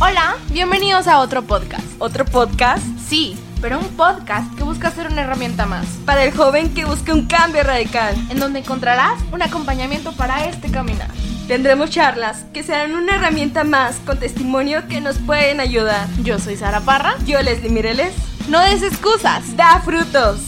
Hola, 0.00 0.36
bienvenidos 0.50 1.06
a 1.06 1.18
otro 1.20 1.42
podcast. 1.42 1.84
¿Otro 1.98 2.24
podcast? 2.24 2.82
Sí, 3.08 3.36
pero 3.60 3.78
un 3.78 3.88
podcast 3.96 4.54
que 4.56 4.62
busca 4.64 4.90
ser 4.90 5.08
una 5.08 5.22
herramienta 5.22 5.66
más, 5.66 5.86
Para 6.06 6.24
el 6.24 6.34
joven 6.36 6.72
que 6.74 6.84
busca 6.84 7.12
un 7.12 7.26
cambio 7.26 7.62
radical. 7.62 8.14
en 8.30 8.40
donde 8.40 8.60
encontrarás 8.60 9.20
un 9.32 9.42
acompañamiento 9.42 10.12
para 10.12 10.46
este 10.46 10.70
caminar. 10.70 11.08
Tendremos 11.48 11.90
charlas 11.90 12.44
que 12.54 12.62
serán 12.62 12.94
una 12.94 13.16
herramienta 13.16 13.64
más 13.64 13.96
con 14.06 14.18
testimonio 14.18 14.86
que 14.88 15.00
nos 15.00 15.18
pueden 15.18 15.60
ayudar. 15.60 16.08
Yo 16.22 16.38
soy 16.38 16.56
Sara 16.56 16.80
Parra. 16.80 17.16
Yo, 17.26 17.40
Leslie 17.42 17.70
Mireles, 17.70 18.14
No 18.48 18.60
des 18.60 18.82
excusas. 18.82 19.56
da 19.56 19.80
frutos. 19.80 20.40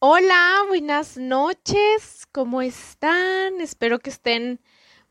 Hola, 0.00 0.64
buenas 0.68 1.16
noches. 1.16 2.23
¿Cómo 2.34 2.62
están? 2.62 3.60
Espero 3.60 4.00
que 4.00 4.10
estén 4.10 4.60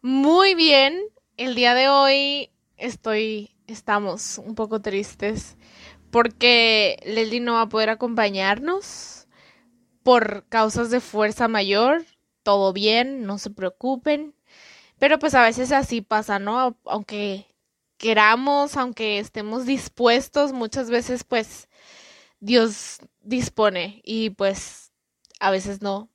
muy 0.02 0.56
bien. 0.56 1.02
El 1.38 1.56
día 1.56 1.74
de 1.74 1.88
hoy 1.88 2.52
estoy, 2.76 3.56
estamos 3.66 4.40
un 4.40 4.56
poco 4.56 4.82
tristes 4.82 5.56
porque 6.12 6.98
Leslie 7.06 7.40
no 7.40 7.54
va 7.54 7.62
a 7.62 7.70
poder 7.70 7.90
acompañarnos 7.90 9.30
por 10.04 10.46
causas 10.50 10.92
de 10.92 11.00
fuerza 11.00 11.48
mayor. 11.48 12.04
Todo 12.44 12.74
bien, 12.74 13.26
no 13.26 13.38
se 13.38 13.52
preocupen. 13.52 14.36
Pero 15.00 15.18
pues 15.18 15.34
a 15.34 15.44
veces 15.44 15.72
así 15.72 16.02
pasa, 16.02 16.40
¿no? 16.40 16.78
Aunque 16.84 17.48
queramos, 17.96 18.76
aunque 18.76 19.20
estemos 19.20 19.66
dispuestos, 19.66 20.52
muchas 20.52 20.90
veces 20.90 21.24
pues 21.24 21.70
Dios 22.42 23.00
dispone 23.22 24.02
y 24.04 24.32
pues 24.32 24.92
a 25.40 25.52
veces 25.52 25.82
no, 25.82 26.10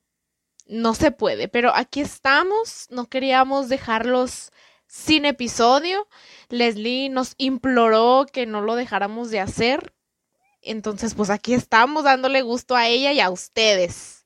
no 0.69 0.93
se 0.93 1.11
puede. 1.11 1.47
Pero 1.49 1.75
aquí 1.75 1.99
estamos, 1.99 2.87
no 2.89 3.07
queríamos 3.07 3.67
dejarlos 3.67 4.51
sin 4.87 5.25
episodio. 5.25 6.07
Leslie 6.49 7.09
nos 7.09 7.33
imploró 7.37 8.25
que 8.31 8.45
no 8.45 8.61
lo 8.61 8.75
dejáramos 8.75 9.31
de 9.31 9.41
hacer. 9.41 9.93
Entonces 10.61 11.15
pues 11.15 11.29
aquí 11.29 11.53
estamos 11.53 12.03
dándole 12.03 12.41
gusto 12.43 12.75
a 12.75 12.87
ella 12.87 13.11
y 13.11 13.19
a 13.19 13.29
ustedes. 13.29 14.25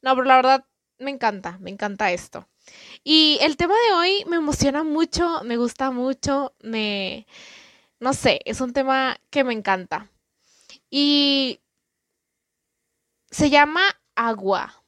No, 0.00 0.14
pero 0.14 0.24
la 0.24 0.36
verdad 0.36 0.64
me 0.98 1.10
encanta, 1.10 1.58
me 1.60 1.70
encanta 1.70 2.10
esto. 2.12 2.48
Y 3.04 3.38
el 3.42 3.56
tema 3.56 3.74
de 3.88 3.94
hoy 3.94 4.24
me 4.26 4.36
emociona 4.36 4.84
mucho, 4.84 5.42
me 5.44 5.56
gusta 5.56 5.90
mucho, 5.90 6.54
me... 6.60 7.26
No 8.00 8.14
sé, 8.14 8.40
es 8.44 8.60
un 8.60 8.72
tema 8.72 9.18
que 9.30 9.44
me 9.44 9.52
encanta. 9.52 10.10
Y 10.90 11.60
se 13.30 13.50
llama 13.50 13.82
Agua. 14.14 14.81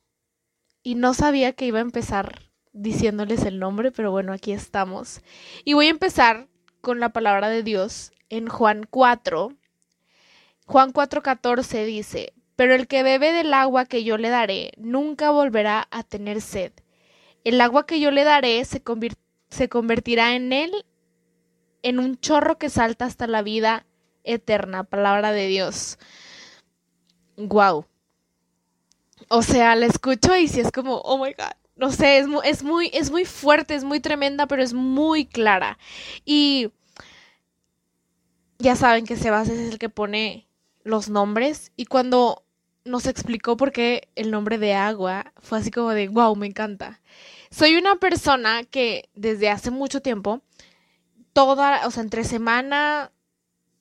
Y 0.84 0.94
no 0.96 1.14
sabía 1.14 1.54
que 1.54 1.64
iba 1.64 1.78
a 1.78 1.82
empezar 1.82 2.42
diciéndoles 2.74 3.44
el 3.44 3.58
nombre, 3.58 3.90
pero 3.90 4.10
bueno, 4.10 4.34
aquí 4.34 4.52
estamos. 4.52 5.22
Y 5.64 5.72
voy 5.72 5.86
a 5.86 5.90
empezar 5.90 6.46
con 6.82 7.00
la 7.00 7.08
palabra 7.08 7.48
de 7.48 7.62
Dios 7.62 8.12
en 8.28 8.48
Juan 8.48 8.86
4. 8.90 9.54
Juan 10.66 10.92
4:14 10.92 11.86
dice, 11.86 12.34
pero 12.54 12.74
el 12.74 12.86
que 12.86 13.02
bebe 13.02 13.32
del 13.32 13.54
agua 13.54 13.86
que 13.86 14.04
yo 14.04 14.18
le 14.18 14.28
daré 14.28 14.72
nunca 14.76 15.30
volverá 15.30 15.88
a 15.90 16.02
tener 16.02 16.42
sed. 16.42 16.72
El 17.44 17.62
agua 17.62 17.86
que 17.86 17.98
yo 17.98 18.10
le 18.10 18.24
daré 18.24 18.62
se, 18.66 18.82
se 19.48 19.68
convertirá 19.70 20.34
en 20.34 20.52
él 20.52 20.84
en 21.82 21.98
un 21.98 22.18
chorro 22.18 22.58
que 22.58 22.68
salta 22.68 23.06
hasta 23.06 23.26
la 23.26 23.40
vida 23.40 23.86
eterna. 24.22 24.84
Palabra 24.84 25.32
de 25.32 25.46
Dios. 25.46 25.98
Wow. 27.36 27.86
O 29.28 29.42
sea, 29.42 29.76
la 29.76 29.86
escucho 29.86 30.36
y 30.36 30.48
si 30.48 30.60
es 30.60 30.70
como, 30.72 30.96
oh 30.98 31.18
my 31.18 31.32
god. 31.32 31.52
No 31.76 31.90
sé, 31.90 32.18
es, 32.18 32.26
es 32.44 32.62
muy, 32.62 32.88
es 32.92 33.10
muy 33.10 33.24
fuerte, 33.24 33.74
es 33.74 33.82
muy 33.82 33.98
tremenda, 33.98 34.46
pero 34.46 34.62
es 34.62 34.74
muy 34.74 35.26
clara. 35.26 35.76
Y 36.24 36.70
ya 38.58 38.76
saben 38.76 39.06
que 39.06 39.16
Sebas 39.16 39.48
es 39.48 39.72
el 39.72 39.78
que 39.78 39.88
pone 39.88 40.48
los 40.84 41.08
nombres. 41.08 41.72
Y 41.76 41.86
cuando 41.86 42.44
nos 42.84 43.06
explicó 43.06 43.56
por 43.56 43.72
qué 43.72 44.08
el 44.14 44.30
nombre 44.30 44.58
de 44.58 44.74
agua, 44.74 45.32
fue 45.40 45.58
así 45.58 45.70
como 45.70 45.90
de, 45.90 46.08
wow, 46.08 46.36
me 46.36 46.46
encanta. 46.46 47.00
Soy 47.50 47.76
una 47.76 47.96
persona 47.96 48.64
que 48.64 49.08
desde 49.14 49.48
hace 49.50 49.70
mucho 49.70 50.00
tiempo, 50.00 50.42
toda, 51.32 51.86
o 51.86 51.90
sea, 51.90 52.02
entre 52.02 52.24
semana, 52.24 53.10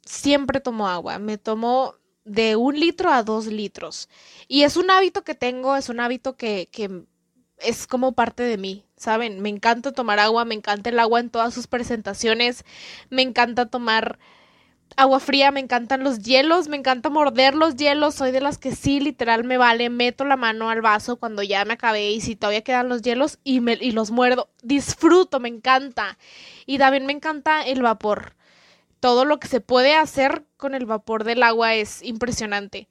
siempre 0.06 0.60
tomo 0.60 0.88
agua. 0.88 1.20
Me 1.20 1.38
tomo 1.38 1.96
de 2.26 2.56
un 2.56 2.80
litro 2.80 3.12
a 3.12 3.24
dos 3.24 3.48
litros. 3.48 4.10
Y 4.48 4.64
es 4.64 4.78
un 4.78 4.90
hábito 4.92 5.24
que 5.24 5.36
tengo, 5.36 5.76
es 5.76 5.90
un 5.90 6.00
hábito 6.00 6.36
que, 6.36 6.70
que 6.72 7.04
es 7.60 7.88
como 7.88 8.14
parte 8.14 8.44
de 8.44 8.58
mí, 8.58 8.86
¿saben? 8.98 9.42
Me 9.42 9.50
encanta 9.50 9.92
tomar 9.92 10.20
agua, 10.20 10.46
me 10.46 10.56
encanta 10.56 10.90
el 10.90 11.00
agua 11.00 11.20
en 11.20 11.30
todas 11.30 11.54
sus 11.54 11.68
presentaciones, 11.68 12.66
me 13.10 13.22
encanta 13.22 13.68
tomar 13.68 14.20
agua 14.96 15.20
fría, 15.20 15.52
me 15.52 15.60
encantan 15.60 16.04
los 16.04 16.20
hielos, 16.20 16.68
me 16.68 16.78
encanta 16.78 17.10
morder 17.10 17.56
los 17.56 17.76
hielos, 17.76 18.16
soy 18.16 18.32
de 18.32 18.42
las 18.42 18.58
que 18.58 18.76
sí, 18.76 19.00
literal, 19.00 19.44
me 19.44 19.58
vale, 19.58 19.90
meto 19.90 20.26
la 20.26 20.38
mano 20.38 20.70
al 20.70 20.82
vaso 20.82 21.16
cuando 21.18 21.42
ya 21.44 21.66
me 21.66 21.74
acabé 21.74 22.12
y 22.12 22.22
si 22.22 22.36
todavía 22.36 22.64
quedan 22.64 22.90
los 22.90 23.02
hielos 23.02 23.40
y, 23.44 23.60
me, 23.60 23.74
y 23.74 23.92
los 23.92 24.12
muerdo, 24.12 24.50
disfruto, 24.62 25.40
me 25.40 25.50
encanta. 25.50 26.18
Y 26.66 26.78
también 26.78 27.06
me 27.06 27.14
encanta 27.14 27.64
el 27.64 27.82
vapor. 27.82 28.36
Todo 29.04 29.26
lo 29.26 29.38
que 29.38 29.50
se 29.50 29.60
puede 29.60 29.96
hacer 29.96 30.46
con 30.56 30.74
el 30.76 30.86
vapor 30.86 31.26
del 31.26 31.44
agua 31.44 31.76
es 31.76 32.02
impresionante. 32.04 32.88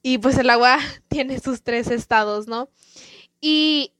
Y 0.00 0.16
pues 0.16 0.38
el 0.38 0.48
agua 0.48 0.78
tiene 1.08 1.38
sus 1.40 1.62
tres 1.62 1.90
estados, 1.90 2.48
¿no? 2.48 2.70
Y 3.38 3.92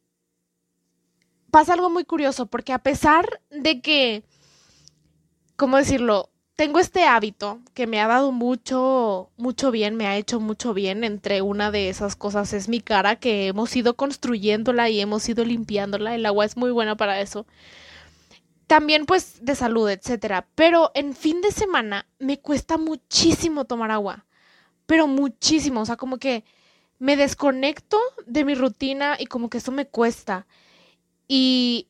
pasa 1.50 1.75
algo 1.75 1.91
muy 1.91 2.05
curioso, 2.05 2.47
porque 2.47 2.72
a 2.72 2.78
pesar 2.78 3.43
de 3.50 3.83
que, 3.83 4.25
¿cómo 5.56 5.77
decirlo? 5.77 6.31
Tengo 6.55 6.78
este 6.78 7.05
hábito 7.05 7.61
que 7.75 7.87
me 7.87 8.00
ha 8.00 8.06
dado 8.06 8.33
mucho, 8.33 9.28
mucho 9.37 9.71
bien, 9.71 9.94
me 9.94 10.06
ha 10.06 10.17
hecho 10.17 10.41
mucho 10.41 10.73
bien. 10.73 11.05
Entre 11.05 11.43
una 11.43 11.71
de 11.71 11.91
esas 11.91 12.17
cosas 12.17 12.55
es 12.55 12.71
mi 12.71 12.81
cara, 12.81 13.17
que 13.17 13.49
hemos 13.49 13.77
ido 13.77 13.94
construyéndola 13.94 14.88
y 14.88 15.00
hemos 15.00 15.28
ido 15.28 15.44
limpiándola. 15.44 16.15
El 16.15 16.25
agua 16.25 16.47
es 16.47 16.56
muy 16.56 16.71
buena 16.71 16.97
para 16.97 17.21
eso. 17.21 17.44
También 18.66 19.06
pues 19.06 19.44
de 19.44 19.54
salud, 19.54 19.88
etcétera. 19.88 20.47
Pero 20.54 20.91
en 20.94 21.15
fin 21.15 21.41
de 21.41 21.53
semana 21.53 22.06
me 22.19 22.41
cuesta 22.41 22.78
muchísimo 22.78 23.65
tomar 23.65 23.91
agua. 23.91 24.27
Pero 24.87 25.06
muchísimo. 25.06 25.81
O 25.81 25.87
sea, 25.87 25.97
como 25.97 26.19
que 26.19 26.44
me 26.99 27.16
desconecto 27.16 27.99
de 28.26 28.44
mi 28.44 28.55
rutina 28.55 29.16
y 29.19 29.26
como 29.26 29.50
que 29.50 29.59
eso 29.59 29.72
me 29.72 29.87
cuesta. 29.87 30.47
Y 31.28 31.88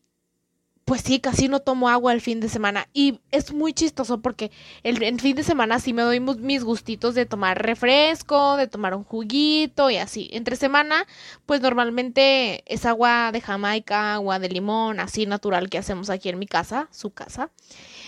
pues 0.86 1.00
sí, 1.00 1.18
casi 1.18 1.48
no 1.48 1.58
tomo 1.58 1.88
agua 1.88 2.12
el 2.12 2.20
fin 2.20 2.38
de 2.38 2.48
semana. 2.48 2.88
Y 2.92 3.20
es 3.32 3.52
muy 3.52 3.72
chistoso 3.72 4.20
porque 4.22 4.52
el, 4.84 4.98
fin 5.20 5.34
de 5.34 5.42
semana 5.42 5.80
sí 5.80 5.92
me 5.92 6.02
doy 6.02 6.20
mis 6.20 6.62
gustitos 6.62 7.16
de 7.16 7.26
tomar 7.26 7.60
refresco, 7.60 8.56
de 8.56 8.68
tomar 8.68 8.94
un 8.94 9.02
juguito 9.02 9.90
y 9.90 9.96
así. 9.96 10.30
Entre 10.32 10.54
semana, 10.54 11.04
pues 11.44 11.60
normalmente 11.60 12.62
es 12.72 12.86
agua 12.86 13.32
de 13.32 13.40
Jamaica, 13.40 14.14
agua 14.14 14.38
de 14.38 14.48
limón, 14.48 15.00
así 15.00 15.26
natural 15.26 15.68
que 15.70 15.78
hacemos 15.78 16.08
aquí 16.08 16.28
en 16.28 16.38
mi 16.38 16.46
casa, 16.46 16.86
su 16.92 17.10
casa. 17.10 17.50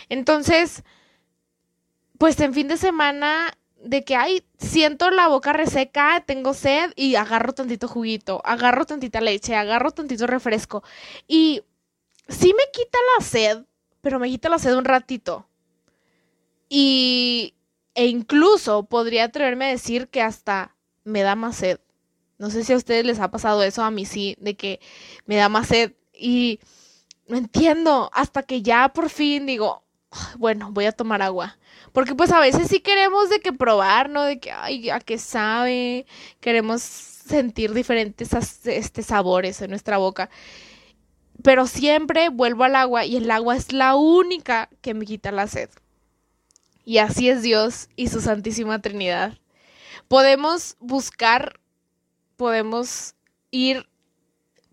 Entonces, 0.09 0.85
pues 2.17 2.39
en 2.39 2.55
fin 2.55 2.69
de 2.69 2.77
semana 2.77 3.59
de 3.83 4.05
que 4.05 4.15
ay, 4.15 4.45
siento 4.59 5.11
la 5.11 5.27
boca 5.27 5.53
reseca, 5.53 6.23
tengo 6.25 6.55
sed 6.55 6.93
y 6.95 7.17
agarro 7.17 7.55
tantito 7.55 7.89
juguito, 7.89 8.41
agarro 8.45 8.87
tantita 8.87 9.21
leche, 9.21 9.57
agarro 9.57 9.91
tantito 9.91 10.29
refresco 10.29 10.85
y 11.27 11.63
sí 12.29 12.55
me 12.57 12.65
quita 12.73 12.99
la 13.19 13.25
sed, 13.25 13.65
pero 14.01 14.19
me 14.19 14.29
quita 14.29 14.49
la 14.49 14.59
sed 14.59 14.77
un 14.77 14.85
ratito. 14.85 15.47
Y 16.69 17.55
e 17.95 18.07
incluso 18.07 18.85
podría 18.85 19.25
atreverme 19.25 19.67
a 19.67 19.69
decir 19.71 20.09
que 20.09 20.23
hasta 20.23 20.77
me 21.05 21.23
da 21.23 21.35
más 21.35 21.57
sed. 21.57 21.81
No 22.39 22.51
sé 22.51 22.63
si 22.65 22.73
a 22.73 22.77
ustedes 22.77 23.05
les 23.05 23.19
ha 23.21 23.31
pasado 23.31 23.63
eso, 23.65 23.83
a 23.83 23.91
mí 23.91 24.05
sí, 24.07 24.37
de 24.41 24.57
que 24.57 24.81
me 25.27 25.37
da 25.37 25.49
más 25.49 25.69
sed 25.69 25.95
y 26.15 26.61
no 27.27 27.37
entiendo, 27.37 28.11
hasta 28.15 28.43
que 28.45 28.63
ya 28.63 28.91
por 28.91 29.11
fin 29.11 29.47
digo, 29.47 29.83
"Ay, 30.11 30.35
bueno, 30.39 30.71
voy 30.73 30.87
a 30.87 30.93
tomar 30.93 31.23
agua. 31.23 31.59
Porque 31.93 32.15
pues 32.15 32.33
a 32.33 32.41
veces 32.41 32.69
sí 32.69 32.81
queremos 32.81 33.31
de 33.31 33.41
que 33.41 33.53
probar, 33.53 34.11
¿no? 34.11 34.23
De 34.25 34.39
que, 34.41 34.53
ay, 34.53 34.91
a 34.91 35.01
qué 35.01 35.19
sabe, 35.19 36.07
queremos 36.41 36.83
sentir 36.83 37.75
diferentes 37.75 38.31
este, 38.67 39.03
sabores 39.03 39.61
en 39.63 39.71
nuestra 39.71 39.99
boca. 39.99 40.31
Pero 41.43 41.67
siempre 41.67 42.29
vuelvo 42.29 42.65
al 42.65 42.77
agua 42.77 43.05
y 43.05 43.17
el 43.17 43.31
agua 43.31 43.57
es 43.57 43.73
la 43.73 43.95
única 43.95 44.69
que 44.81 44.95
me 44.95 45.07
quita 45.07 45.33
la 45.33 45.47
sed. 45.47 45.71
Y 46.85 46.99
así 46.99 47.29
es 47.29 47.43
Dios 47.43 47.89
y 47.97 48.09
su 48.09 48.21
Santísima 48.21 48.81
Trinidad. 48.81 49.39
Podemos 50.09 50.77
buscar, 50.81 51.61
podemos 52.37 53.15
ir, 53.51 53.89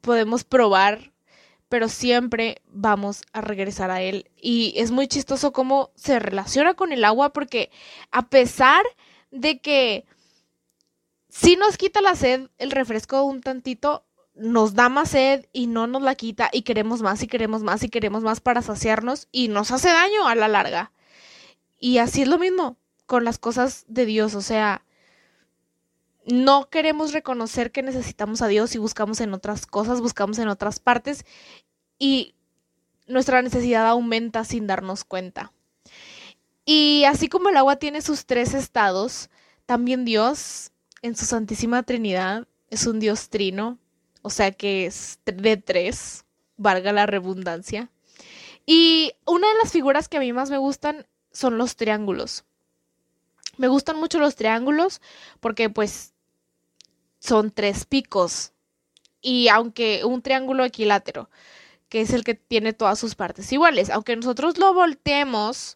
podemos 0.02 0.44
probar, 0.44 1.12
pero 1.68 1.90
siempre 1.90 2.62
vamos 2.68 3.24
a 3.34 3.42
regresar 3.42 3.92
a 3.92 4.02
Él. 4.02 4.32
Y 4.42 4.74
es 4.78 4.92
muy 4.92 5.08
chistoso 5.08 5.52
cómo 5.52 5.92
se 5.96 6.20
relaciona 6.20 6.74
con 6.74 6.92
el 6.94 7.04
agua 7.04 7.34
porque 7.34 7.70
a 8.12 8.30
pesar 8.30 8.86
de 9.32 9.60
que 9.60 10.06
sí 11.28 11.58
nos 11.58 11.78
quita 11.78 12.02
la 12.02 12.16
sed 12.16 12.50
el 12.58 12.72
refresco 12.72 13.24
un 13.24 13.42
tantito, 13.42 14.06
nos 14.36 14.74
da 14.74 14.90
más 14.90 15.12
sed 15.12 15.46
y 15.54 15.68
no 15.68 15.88
nos 15.88 16.02
la 16.02 16.16
quita 16.16 16.50
y 16.52 16.64
queremos 16.64 17.02
más 17.02 17.24
y 17.24 17.28
queremos 17.28 17.64
más 17.64 17.84
y 17.84 17.90
queremos 17.90 18.24
más 18.24 18.42
para 18.42 18.62
saciarnos 18.62 19.28
y 19.32 19.48
nos 19.48 19.72
hace 19.72 19.90
daño 19.90 20.28
a 20.28 20.36
la 20.36 20.48
larga. 20.48 20.92
Y 21.80 22.00
así 22.00 22.24
es 22.24 22.28
lo 22.28 22.38
mismo 22.38 22.78
con 23.06 23.24
las 23.24 23.38
cosas 23.38 23.86
de 23.88 24.06
Dios, 24.06 24.36
o 24.36 24.42
sea, 24.42 24.84
no 26.26 26.70
queremos 26.70 27.14
reconocer 27.14 27.72
que 27.72 27.84
necesitamos 27.84 28.42
a 28.42 28.48
Dios 28.48 28.74
y 28.76 28.80
buscamos 28.80 29.22
en 29.22 29.34
otras 29.34 29.68
cosas, 29.68 30.02
buscamos 30.02 30.40
en 30.40 30.48
otras 30.48 30.80
partes 30.80 31.24
y 32.00 32.34
nuestra 33.08 33.42
necesidad 33.42 33.88
aumenta 33.88 34.44
sin 34.44 34.68
darnos 34.68 35.04
cuenta. 35.04 35.54
Y 36.66 37.04
así 37.04 37.30
como 37.30 37.50
el 37.50 37.58
agua 37.58 37.76
tiene 37.76 38.02
sus 38.02 38.26
tres 38.26 38.56
estados, 38.56 39.30
también 39.68 40.04
Dios, 40.04 40.72
en 41.04 41.16
su 41.16 41.26
Santísima 41.26 41.84
Trinidad, 41.84 42.48
es 42.72 42.88
un 42.88 43.00
Dios 43.00 43.30
trino, 43.30 43.78
o 44.26 44.32
sea 44.32 44.52
que 44.52 44.88
es 44.88 45.20
de 45.24 45.56
tres, 45.56 46.26
valga 46.58 46.92
la 46.92 47.06
redundancia. 47.06 47.92
Y 48.66 49.14
una 49.24 49.48
de 49.48 49.54
las 49.62 49.72
figuras 49.72 50.10
que 50.10 50.18
a 50.18 50.20
mí 50.20 50.34
más 50.34 50.50
me 50.50 50.58
gustan 50.58 51.06
son 51.32 51.60
los 51.60 51.76
triángulos. 51.76 52.44
Me 53.58 53.68
gustan 53.68 53.98
mucho 53.98 54.18
los 54.18 54.36
triángulos 54.36 55.00
porque 55.40 55.70
pues 55.70 56.16
son 57.20 57.52
tres 57.52 57.86
picos. 57.86 58.54
Y 59.22 59.48
aunque 59.50 60.04
un 60.04 60.24
triángulo 60.24 60.66
equilátero, 60.66 61.30
que 61.88 62.02
es 62.02 62.12
el 62.12 62.24
que 62.24 62.34
tiene 62.34 62.74
todas 62.74 62.98
sus 62.98 63.14
partes 63.14 63.52
iguales, 63.54 63.92
aunque 63.92 64.16
nosotros 64.16 64.58
lo 64.58 64.74
volteemos, 64.74 65.76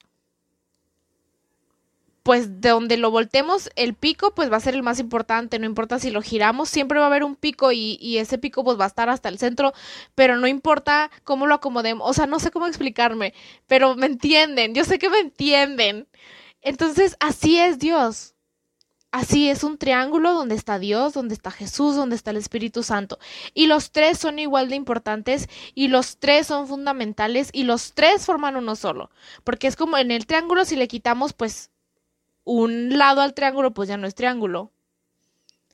pues 2.29 2.61
de 2.61 2.69
donde 2.69 2.95
lo 2.97 3.09
voltemos, 3.09 3.71
el 3.75 3.95
pico 3.95 4.35
pues 4.35 4.51
va 4.51 4.57
a 4.57 4.59
ser 4.59 4.75
el 4.75 4.83
más 4.83 4.99
importante, 4.99 5.57
no 5.57 5.65
importa 5.65 5.97
si 5.97 6.11
lo 6.11 6.21
giramos, 6.21 6.69
siempre 6.69 6.99
va 6.99 7.05
a 7.05 7.07
haber 7.07 7.23
un 7.23 7.35
pico 7.35 7.71
y, 7.71 7.97
y, 7.99 8.19
ese 8.19 8.37
pico 8.37 8.63
pues 8.63 8.79
va 8.79 8.83
a 8.83 8.87
estar 8.87 9.09
hasta 9.09 9.29
el 9.29 9.39
centro, 9.39 9.73
pero 10.13 10.37
no 10.37 10.45
importa 10.45 11.09
cómo 11.23 11.47
lo 11.47 11.55
acomodemos, 11.55 12.07
o 12.07 12.13
sea, 12.13 12.27
no 12.27 12.39
sé 12.39 12.51
cómo 12.51 12.67
explicarme, 12.67 13.33
pero 13.65 13.95
me 13.95 14.05
entienden, 14.05 14.75
yo 14.75 14.85
sé 14.85 14.99
que 14.99 15.09
me 15.09 15.17
entienden. 15.17 16.07
Entonces, 16.61 17.17
así 17.19 17.57
es 17.57 17.79
Dios. 17.79 18.35
Así 19.11 19.49
es 19.49 19.63
un 19.63 19.79
triángulo 19.79 20.35
donde 20.35 20.53
está 20.53 20.77
Dios, 20.77 21.13
donde 21.13 21.33
está 21.33 21.49
Jesús, 21.49 21.95
donde 21.95 22.15
está 22.15 22.29
el 22.29 22.37
Espíritu 22.37 22.83
Santo. 22.83 23.17
Y 23.55 23.65
los 23.65 23.91
tres 23.91 24.19
son 24.19 24.37
igual 24.37 24.69
de 24.69 24.75
importantes 24.75 25.49
y 25.73 25.87
los 25.87 26.17
tres 26.19 26.45
son 26.45 26.67
fundamentales 26.67 27.49
y 27.53 27.63
los 27.63 27.93
tres 27.93 28.27
forman 28.27 28.55
uno 28.55 28.75
solo. 28.75 29.09
Porque 29.43 29.65
es 29.65 29.75
como 29.75 29.97
en 29.97 30.11
el 30.11 30.27
triángulo 30.27 30.63
si 30.63 30.75
le 30.75 30.87
quitamos 30.87 31.33
pues 31.33 31.71
un 32.49 32.97
lado 32.97 33.21
al 33.21 33.33
triángulo 33.33 33.71
pues 33.71 33.89
ya 33.89 33.97
no 33.97 34.07
es 34.07 34.15
triángulo. 34.15 34.71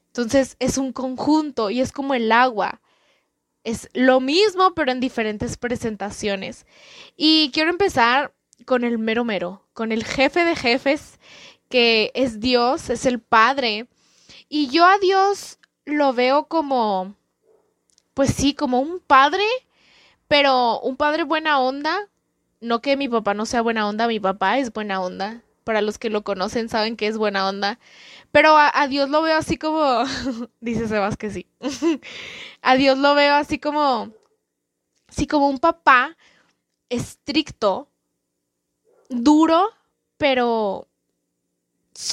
Entonces 0.07 0.55
es 0.59 0.77
un 0.77 0.93
conjunto 0.93 1.69
y 1.69 1.81
es 1.81 1.91
como 1.91 2.13
el 2.13 2.31
agua. 2.31 2.81
Es 3.63 3.89
lo 3.93 4.19
mismo 4.19 4.73
pero 4.75 4.91
en 4.91 4.99
diferentes 4.99 5.57
presentaciones. 5.57 6.65
Y 7.17 7.51
quiero 7.53 7.69
empezar 7.69 8.33
con 8.65 8.83
el 8.83 8.97
mero 8.97 9.23
mero, 9.23 9.65
con 9.73 9.91
el 9.91 10.03
jefe 10.03 10.43
de 10.43 10.55
jefes 10.55 11.19
que 11.69 12.11
es 12.13 12.39
Dios, 12.39 12.89
es 12.89 13.05
el 13.05 13.19
Padre. 13.19 13.87
Y 14.49 14.67
yo 14.67 14.85
a 14.85 14.97
Dios 14.99 15.59
lo 15.85 16.13
veo 16.13 16.45
como, 16.45 17.15
pues 18.13 18.33
sí, 18.33 18.53
como 18.53 18.79
un 18.79 18.99
padre, 18.99 19.45
pero 20.27 20.79
un 20.81 20.97
padre 20.97 21.23
buena 21.23 21.59
onda. 21.59 22.09
No 22.61 22.81
que 22.81 22.97
mi 22.97 23.09
papá 23.09 23.33
no 23.33 23.45
sea 23.45 23.61
buena 23.61 23.87
onda, 23.87 24.07
mi 24.07 24.19
papá 24.19 24.57
es 24.59 24.71
buena 24.71 25.01
onda. 25.01 25.43
Para 25.65 25.81
los 25.81 25.97
que 25.97 26.09
lo 26.09 26.23
conocen 26.23 26.69
saben 26.69 26.95
que 26.95 27.07
es 27.07 27.17
buena 27.17 27.49
onda. 27.49 27.79
Pero 28.31 28.55
a, 28.57 28.87
Dios 28.87 29.09
lo 29.09 29.21
veo 29.21 29.35
así 29.35 29.57
como, 29.57 30.03
dice 30.61 30.87
Sebas 30.87 31.17
que 31.17 31.29
sí. 31.29 31.47
a 32.61 32.75
Dios 32.75 32.97
lo 32.97 33.15
veo 33.15 33.33
así 33.33 33.59
como, 33.59 34.13
sí, 35.09 35.27
como 35.27 35.49
un 35.49 35.59
papá 35.59 36.15
estricto, 36.89 37.89
duro, 39.09 39.69
pero 40.17 40.87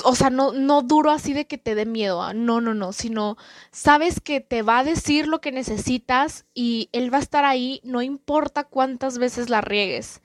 o 0.04 0.14
sea, 0.14 0.30
no, 0.30 0.52
no 0.52 0.82
duro 0.82 1.10
así 1.10 1.32
de 1.32 1.46
que 1.46 1.58
te 1.58 1.74
dé 1.74 1.86
miedo, 1.86 2.22
¿ah? 2.22 2.34
no, 2.34 2.60
no, 2.60 2.72
no, 2.72 2.92
sino 2.92 3.36
sabes 3.72 4.20
que 4.20 4.40
te 4.40 4.62
va 4.62 4.78
a 4.78 4.84
decir 4.84 5.26
lo 5.26 5.40
que 5.40 5.50
necesitas 5.50 6.44
y 6.54 6.88
él 6.92 7.12
va 7.12 7.18
a 7.18 7.22
estar 7.22 7.44
ahí, 7.44 7.80
no 7.82 8.00
importa 8.00 8.64
cuántas 8.64 9.18
veces 9.18 9.50
la 9.50 9.60
riegues. 9.60 10.22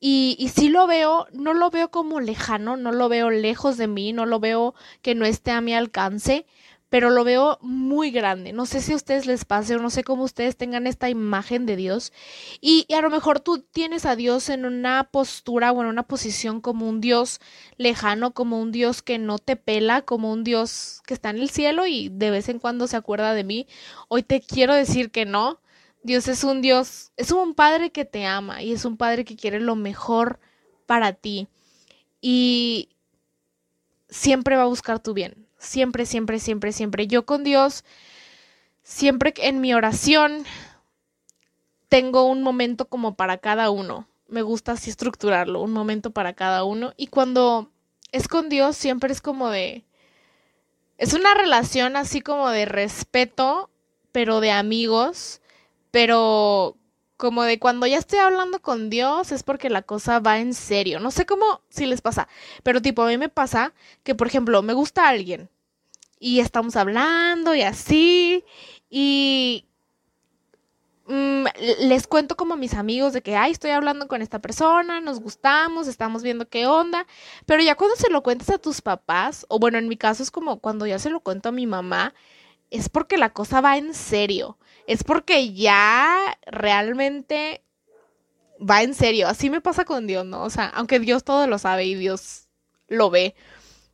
Y, 0.00 0.36
y 0.38 0.48
sí 0.48 0.68
lo 0.68 0.86
veo, 0.86 1.26
no 1.32 1.54
lo 1.54 1.70
veo 1.70 1.90
como 1.90 2.20
lejano, 2.20 2.76
no 2.76 2.92
lo 2.92 3.08
veo 3.08 3.30
lejos 3.30 3.76
de 3.76 3.88
mí, 3.88 4.12
no 4.12 4.26
lo 4.26 4.40
veo 4.40 4.74
que 5.02 5.14
no 5.14 5.24
esté 5.24 5.50
a 5.50 5.60
mi 5.60 5.74
alcance, 5.74 6.46
pero 6.88 7.10
lo 7.10 7.24
veo 7.24 7.58
muy 7.60 8.10
grande. 8.10 8.52
No 8.52 8.66
sé 8.66 8.80
si 8.80 8.92
a 8.92 8.96
ustedes 8.96 9.26
les 9.26 9.44
pase 9.44 9.76
o 9.76 9.78
no 9.78 9.90
sé 9.90 10.04
cómo 10.04 10.24
ustedes 10.24 10.56
tengan 10.56 10.86
esta 10.86 11.10
imagen 11.10 11.66
de 11.66 11.76
Dios. 11.76 12.12
Y, 12.60 12.86
y, 12.88 12.94
a 12.94 13.02
lo 13.02 13.10
mejor 13.10 13.40
tú 13.40 13.58
tienes 13.58 14.06
a 14.06 14.16
Dios 14.16 14.48
en 14.48 14.64
una 14.64 15.08
postura 15.10 15.72
o 15.72 15.82
en 15.82 15.88
una 15.88 16.04
posición 16.04 16.60
como 16.60 16.88
un 16.88 17.00
Dios 17.00 17.40
lejano, 17.76 18.32
como 18.32 18.60
un 18.60 18.72
Dios 18.72 19.02
que 19.02 19.18
no 19.18 19.38
te 19.38 19.56
pela, 19.56 20.02
como 20.02 20.32
un 20.32 20.44
Dios 20.44 21.02
que 21.06 21.14
está 21.14 21.30
en 21.30 21.38
el 21.38 21.50
cielo 21.50 21.86
y 21.86 22.08
de 22.08 22.30
vez 22.30 22.48
en 22.48 22.58
cuando 22.58 22.86
se 22.86 22.96
acuerda 22.96 23.34
de 23.34 23.44
mí. 23.44 23.66
Hoy 24.08 24.22
te 24.22 24.40
quiero 24.40 24.74
decir 24.74 25.10
que 25.10 25.26
no. 25.26 25.60
Dios 26.02 26.28
es 26.28 26.44
un 26.44 26.62
Dios, 26.62 27.12
es 27.16 27.32
un 27.32 27.54
Padre 27.54 27.90
que 27.90 28.04
te 28.04 28.26
ama 28.26 28.62
y 28.62 28.72
es 28.72 28.84
un 28.84 28.96
Padre 28.96 29.24
que 29.24 29.36
quiere 29.36 29.60
lo 29.60 29.76
mejor 29.76 30.38
para 30.86 31.12
ti. 31.12 31.48
Y 32.20 32.90
siempre 34.08 34.56
va 34.56 34.62
a 34.62 34.66
buscar 34.66 35.00
tu 35.00 35.12
bien 35.14 35.48
Siempre, 35.58 36.06
siempre, 36.06 36.38
siempre, 36.38 36.72
siempre. 36.72 37.06
Yo 37.08 37.26
con 37.26 37.42
Dios, 37.42 37.84
siempre 38.82 39.34
en 39.38 39.60
mi 39.60 39.74
oración, 39.74 40.44
tengo 41.88 42.24
un 42.24 42.42
momento 42.42 42.88
como 42.88 43.16
para 43.16 43.38
cada 43.38 43.70
uno. 43.70 44.08
Me 44.28 44.42
gusta 44.42 44.72
así 44.72 44.90
estructurarlo, 44.90 45.60
un 45.60 45.72
momento 45.72 46.12
para 46.12 46.32
cada 46.34 46.62
uno. 46.62 46.94
Y 46.96 47.08
cuando 47.08 47.72
es 48.12 48.28
con 48.28 48.48
Dios, 48.48 48.76
siempre 48.76 49.12
es 49.12 49.20
como 49.20 49.50
de... 49.50 49.84
Es 50.96 51.12
una 51.12 51.34
relación 51.34 51.96
así 51.96 52.20
como 52.20 52.50
de 52.50 52.64
respeto, 52.64 53.70
pero 54.12 54.40
de 54.40 54.50
amigos, 54.50 55.40
pero 55.98 56.76
como 57.16 57.42
de 57.42 57.58
cuando 57.58 57.84
ya 57.84 57.98
estoy 57.98 58.20
hablando 58.20 58.62
con 58.62 58.88
Dios 58.88 59.32
es 59.32 59.42
porque 59.42 59.68
la 59.68 59.82
cosa 59.82 60.20
va 60.20 60.38
en 60.38 60.54
serio. 60.54 61.00
No 61.00 61.10
sé 61.10 61.26
cómo 61.26 61.60
si 61.70 61.86
les 61.86 62.02
pasa, 62.02 62.28
pero 62.62 62.80
tipo 62.80 63.02
a 63.02 63.08
mí 63.08 63.18
me 63.18 63.28
pasa 63.28 63.74
que, 64.04 64.14
por 64.14 64.28
ejemplo, 64.28 64.62
me 64.62 64.74
gusta 64.74 65.08
alguien 65.08 65.50
y 66.20 66.38
estamos 66.38 66.76
hablando 66.76 67.52
y 67.52 67.62
así 67.62 68.44
y 68.88 69.64
mm, 71.08 71.46
les 71.80 72.06
cuento 72.06 72.36
como 72.36 72.54
a 72.54 72.56
mis 72.56 72.74
amigos 72.74 73.12
de 73.12 73.20
que, 73.20 73.34
ay, 73.34 73.50
estoy 73.50 73.72
hablando 73.72 74.06
con 74.06 74.22
esta 74.22 74.38
persona, 74.38 75.00
nos 75.00 75.18
gustamos, 75.18 75.88
estamos 75.88 76.22
viendo 76.22 76.48
qué 76.48 76.68
onda, 76.68 77.08
pero 77.44 77.60
ya 77.60 77.74
cuando 77.74 77.96
se 77.96 78.08
lo 78.08 78.22
cuentas 78.22 78.50
a 78.50 78.58
tus 78.58 78.82
papás, 78.82 79.46
o 79.48 79.58
bueno, 79.58 79.78
en 79.78 79.88
mi 79.88 79.96
caso 79.96 80.22
es 80.22 80.30
como 80.30 80.60
cuando 80.60 80.86
ya 80.86 81.00
se 81.00 81.10
lo 81.10 81.18
cuento 81.18 81.48
a 81.48 81.52
mi 81.52 81.66
mamá, 81.66 82.14
es 82.70 82.88
porque 82.88 83.18
la 83.18 83.32
cosa 83.32 83.60
va 83.60 83.76
en 83.78 83.94
serio 83.94 84.58
es 84.88 85.04
porque 85.04 85.52
ya 85.52 86.38
realmente 86.46 87.62
va 88.58 88.82
en 88.82 88.94
serio. 88.94 89.28
Así 89.28 89.50
me 89.50 89.60
pasa 89.60 89.84
con 89.84 90.06
Dios, 90.06 90.24
¿no? 90.24 90.42
O 90.42 90.50
sea, 90.50 90.66
aunque 90.68 90.98
Dios 90.98 91.24
todo 91.24 91.46
lo 91.46 91.58
sabe 91.58 91.84
y 91.84 91.94
Dios 91.94 92.48
lo 92.88 93.10
ve. 93.10 93.34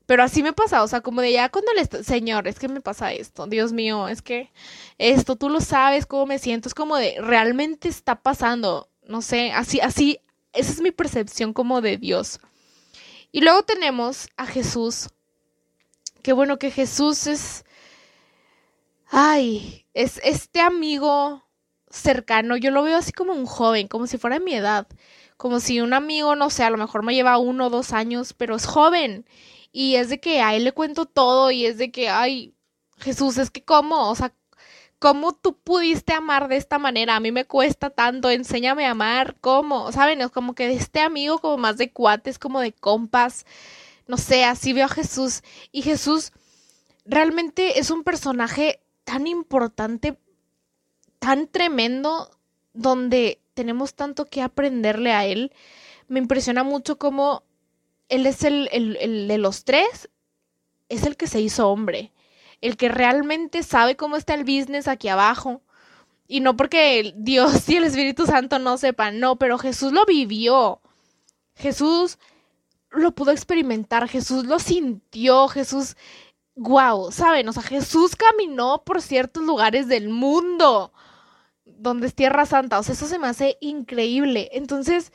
Pero 0.07 0.23
así 0.23 0.43
me 0.45 0.53
pasa, 0.53 0.85
o 0.85 0.89
sea, 0.89 1.01
como 1.01 1.21
de 1.21 1.33
ya 1.33 1.49
cuando 1.49 1.73
le... 1.73 1.85
Señor, 2.05 2.47
es 2.47 2.61
que 2.61 2.69
me 2.69 2.81
pasa 2.81 3.13
esto, 3.13 3.47
Dios 3.47 3.73
mío, 3.73 4.07
es 4.07 4.23
que 4.23 4.53
esto, 4.99 5.35
tú 5.35 5.49
lo 5.49 5.61
sabes, 5.61 6.07
cómo 6.07 6.27
me 6.27 6.39
siento, 6.39 6.69
es 6.69 6.75
como 6.75 6.97
de, 6.97 7.17
realmente 7.19 7.89
está 7.89 8.21
pasando, 8.21 8.89
no 9.09 9.23
sé, 9.23 9.51
así, 9.51 9.81
así, 9.81 10.21
esa 10.53 10.73
es 10.73 10.81
mi 10.83 10.91
percepción 10.91 11.55
como 11.55 11.81
de 11.81 11.97
Dios. 11.97 12.39
Y 13.33 13.41
luego 13.41 13.63
tenemos 13.63 14.29
a 14.37 14.47
Jesús, 14.47 15.09
Qué 16.23 16.33
bueno 16.33 16.59
que 16.59 16.71
Jesús 16.71 17.27
es, 17.27 17.67
ay, 19.11 19.84
es 19.95 20.21
este 20.25 20.61
amigo 20.61 21.45
cercano, 21.89 22.57
yo 22.57 22.71
lo 22.71 22.83
veo 22.83 22.99
así 22.99 23.13
como 23.13 23.33
un 23.33 23.47
joven, 23.47 23.89
como 23.89 24.07
si 24.07 24.19
fuera 24.19 24.39
de 24.39 24.45
mi 24.45 24.55
edad, 24.55 24.89
como 25.37 25.61
si 25.61 25.81
un 25.81 25.95
amigo, 25.95 26.37
no 26.37 26.51
sé, 26.51 26.65
a 26.65 26.71
lo 26.71 26.77
mejor 26.77 27.05
me 27.05 27.15
lleva 27.15 27.39
uno 27.39 27.67
o 27.67 27.71
dos 27.71 27.93
años, 27.93 28.33
pero 28.35 28.57
es 28.57 28.67
joven. 28.67 29.27
Y 29.73 29.97
es 29.97 30.09
de 30.09 30.21
que 30.21 30.41
a 30.41 30.55
él 30.55 30.65
le 30.65 30.73
cuento 30.73 31.07
todo 31.07 31.51
y 31.51 31.67
es 31.67 31.79
de 31.79 31.91
que, 31.91 32.09
ay, 32.09 32.55
Jesús, 32.99 33.39
es 33.39 33.51
que 33.51 33.65
cómo, 33.65 34.11
o 34.11 34.15
sea, 34.15 34.33
¿cómo 34.99 35.35
tú 35.35 35.59
pudiste 35.59 36.13
amar 36.15 36.49
de 36.49 36.57
esta 36.57 36.79
manera? 36.79 37.17
A 37.17 37.21
mí 37.21 37.33
me 37.33 37.45
cuesta 37.45 37.91
tanto, 37.91 38.31
enséñame 38.31 38.87
a 38.87 38.93
amar, 38.93 39.37
¿cómo? 39.41 39.93
¿Saben? 39.93 40.21
Es 40.21 40.31
como 40.31 40.55
que 40.55 40.69
de 40.69 40.75
este 40.75 41.01
amigo 41.01 41.39
como 41.41 41.57
más 41.59 41.77
de 41.77 41.93
cuates, 41.93 42.39
como 42.39 42.61
de 42.61 42.73
compas, 42.73 43.47
no 44.07 44.17
sé, 44.17 44.45
así 44.45 44.73
veo 44.73 44.87
a 44.87 44.89
Jesús. 44.89 45.43
Y 45.73 45.83
Jesús 45.83 46.33
realmente 47.05 47.79
es 47.79 47.91
un 47.91 48.05
personaje 48.05 48.84
tan 49.05 49.27
importante, 49.27 50.19
tan 51.19 51.47
tremendo, 51.49 52.31
donde 52.73 53.41
tenemos 53.55 53.95
tanto 53.95 54.25
que 54.27 54.43
aprenderle 54.43 55.13
a 55.13 55.25
él. 55.25 55.53
Me 56.09 56.19
impresiona 56.19 56.65
mucho 56.65 56.99
cómo 56.99 57.45
él 58.09 58.27
es 58.27 58.43
el, 58.45 58.69
el, 58.73 58.97
el 58.97 59.29
de 59.29 59.39
los 59.39 59.65
tres, 59.65 60.11
es 60.89 61.05
el 61.05 61.17
que 61.17 61.27
se 61.27 61.41
hizo 61.41 61.69
hombre, 61.69 62.13
el 62.61 62.77
que 62.77 62.89
realmente 62.89 63.63
sabe 63.63 63.97
cómo 63.97 64.17
está 64.17 64.35
el 64.35 64.45
business 64.45 64.89
aquí 64.89 65.09
abajo, 65.09 65.63
Y 66.27 66.41
no 66.41 66.57
porque 66.57 67.13
Dios 67.17 67.69
y 67.69 67.77
el 67.77 67.85
Espíritu 67.85 68.27
Santo 68.27 68.59
no 68.59 68.79
sepan, 68.79 69.21
no, 69.21 69.37
pero 69.37 69.59
Jesús 69.59 69.93
lo 69.93 70.05
vivió. 70.07 70.81
Jesús 71.55 72.19
lo 72.91 73.13
pudo 73.13 73.31
experimentar, 73.33 74.09
Jesús 74.09 74.45
lo 74.45 74.59
sintió, 74.59 75.49
Jesús, 75.49 75.97
wow, 76.57 77.11
¿saben? 77.11 77.49
O 77.49 77.53
sea, 77.53 77.63
Jesús 77.63 78.17
caminó 78.17 78.83
por 78.85 79.03
ciertos 79.03 79.43
lugares 79.43 79.89
del 79.89 80.09
mundo 80.09 80.93
donde 81.65 82.07
es 82.07 82.15
Tierra 82.15 82.47
Santa, 82.47 82.79
o 82.79 82.83
sea, 82.83 82.95
eso 82.95 83.07
se 83.07 83.19
me 83.19 83.27
hace 83.27 83.57
increíble. 83.61 84.51
Entonces, 84.53 85.13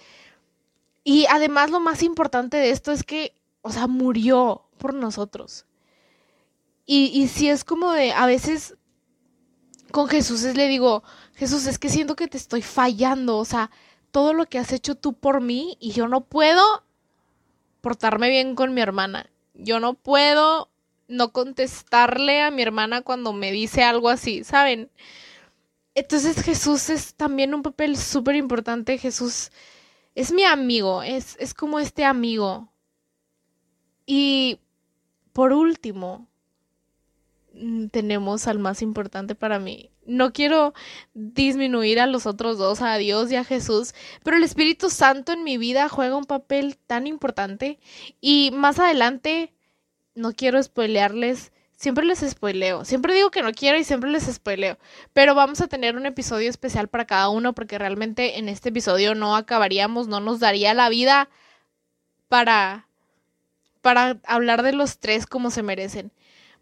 y 1.03 1.25
además 1.27 1.71
lo 1.71 1.79
más 1.79 2.03
importante 2.03 2.57
de 2.57 2.71
esto 2.71 2.91
es 2.91 3.03
que, 3.03 3.33
o 3.61 3.71
sea, 3.71 3.87
murió 3.87 4.65
por 4.77 4.93
nosotros. 4.93 5.65
Y, 6.85 7.05
y 7.13 7.27
si 7.27 7.49
es 7.49 7.63
como 7.63 7.91
de, 7.91 8.11
a 8.13 8.25
veces 8.25 8.75
con 9.91 10.07
Jesús 10.07 10.43
es, 10.43 10.55
le 10.55 10.67
digo, 10.67 11.03
Jesús, 11.33 11.65
es 11.65 11.79
que 11.79 11.89
siento 11.89 12.15
que 12.15 12.27
te 12.27 12.37
estoy 12.37 12.61
fallando, 12.61 13.37
o 13.37 13.45
sea, 13.45 13.71
todo 14.11 14.33
lo 14.33 14.45
que 14.45 14.59
has 14.59 14.71
hecho 14.71 14.95
tú 14.95 15.13
por 15.13 15.41
mí 15.41 15.77
y 15.79 15.91
yo 15.91 16.07
no 16.07 16.21
puedo 16.21 16.83
portarme 17.81 18.29
bien 18.29 18.55
con 18.55 18.73
mi 18.73 18.81
hermana. 18.81 19.29
Yo 19.53 19.79
no 19.79 19.93
puedo 19.93 20.69
no 21.09 21.33
contestarle 21.33 22.41
a 22.41 22.51
mi 22.51 22.61
hermana 22.61 23.01
cuando 23.01 23.33
me 23.33 23.51
dice 23.51 23.83
algo 23.83 24.09
así, 24.09 24.43
¿saben? 24.43 24.89
Entonces 25.95 26.41
Jesús 26.41 26.89
es 26.89 27.15
también 27.15 27.53
un 27.53 27.63
papel 27.63 27.97
súper 27.97 28.35
importante. 28.35 28.97
Jesús 28.97 29.51
es 30.15 30.31
mi 30.31 30.43
amigo, 30.43 31.03
es, 31.03 31.35
es 31.39 31.53
como 31.53 31.79
este 31.79 32.05
amigo. 32.05 32.71
Y 34.05 34.59
por 35.33 35.51
último, 35.51 36.27
mm, 37.53 37.87
tenemos 37.87 38.47
al 38.47 38.59
más 38.59 38.81
importante 38.81 39.35
para 39.35 39.59
mí. 39.59 39.91
No 40.05 40.31
quiero 40.31 40.73
disminuir 41.13 41.99
a 41.99 42.07
los 42.07 42.25
otros 42.25 42.57
dos, 42.57 42.81
a 42.81 42.97
Dios 42.97 43.31
y 43.31 43.35
a 43.35 43.43
Jesús, 43.43 43.93
pero 44.23 44.37
el 44.37 44.43
Espíritu 44.43 44.89
Santo 44.89 45.33
en 45.33 45.43
mi 45.43 45.57
vida 45.57 45.89
juega 45.89 46.15
un 46.15 46.25
papel 46.25 46.77
tan 46.77 47.07
importante 47.07 47.79
y 48.21 48.51
más 48.53 48.79
adelante, 48.79 49.53
no 50.19 50.33
quiero 50.33 50.61
spoilearles, 50.61 51.51
siempre 51.75 52.05
les 52.05 52.19
spoileo, 52.19 52.85
siempre 52.85 53.13
digo 53.13 53.31
que 53.31 53.41
no 53.41 53.51
quiero 53.53 53.77
y 53.77 53.83
siempre 53.83 54.09
les 54.09 54.23
spoileo, 54.23 54.77
pero 55.13 55.33
vamos 55.33 55.61
a 55.61 55.67
tener 55.67 55.95
un 55.95 56.05
episodio 56.05 56.49
especial 56.49 56.89
para 56.89 57.05
cada 57.05 57.29
uno 57.29 57.53
porque 57.53 57.77
realmente 57.77 58.37
en 58.37 58.49
este 58.49 58.69
episodio 58.69 59.15
no 59.15 59.35
acabaríamos, 59.35 60.07
no 60.07 60.19
nos 60.19 60.39
daría 60.39 60.73
la 60.73 60.89
vida 60.89 61.29
para 62.27 62.85
para 63.81 64.19
hablar 64.25 64.63
de 64.63 64.73
los 64.73 64.99
tres 64.99 65.25
como 65.25 65.51
se 65.51 65.63
merecen. 65.63 66.11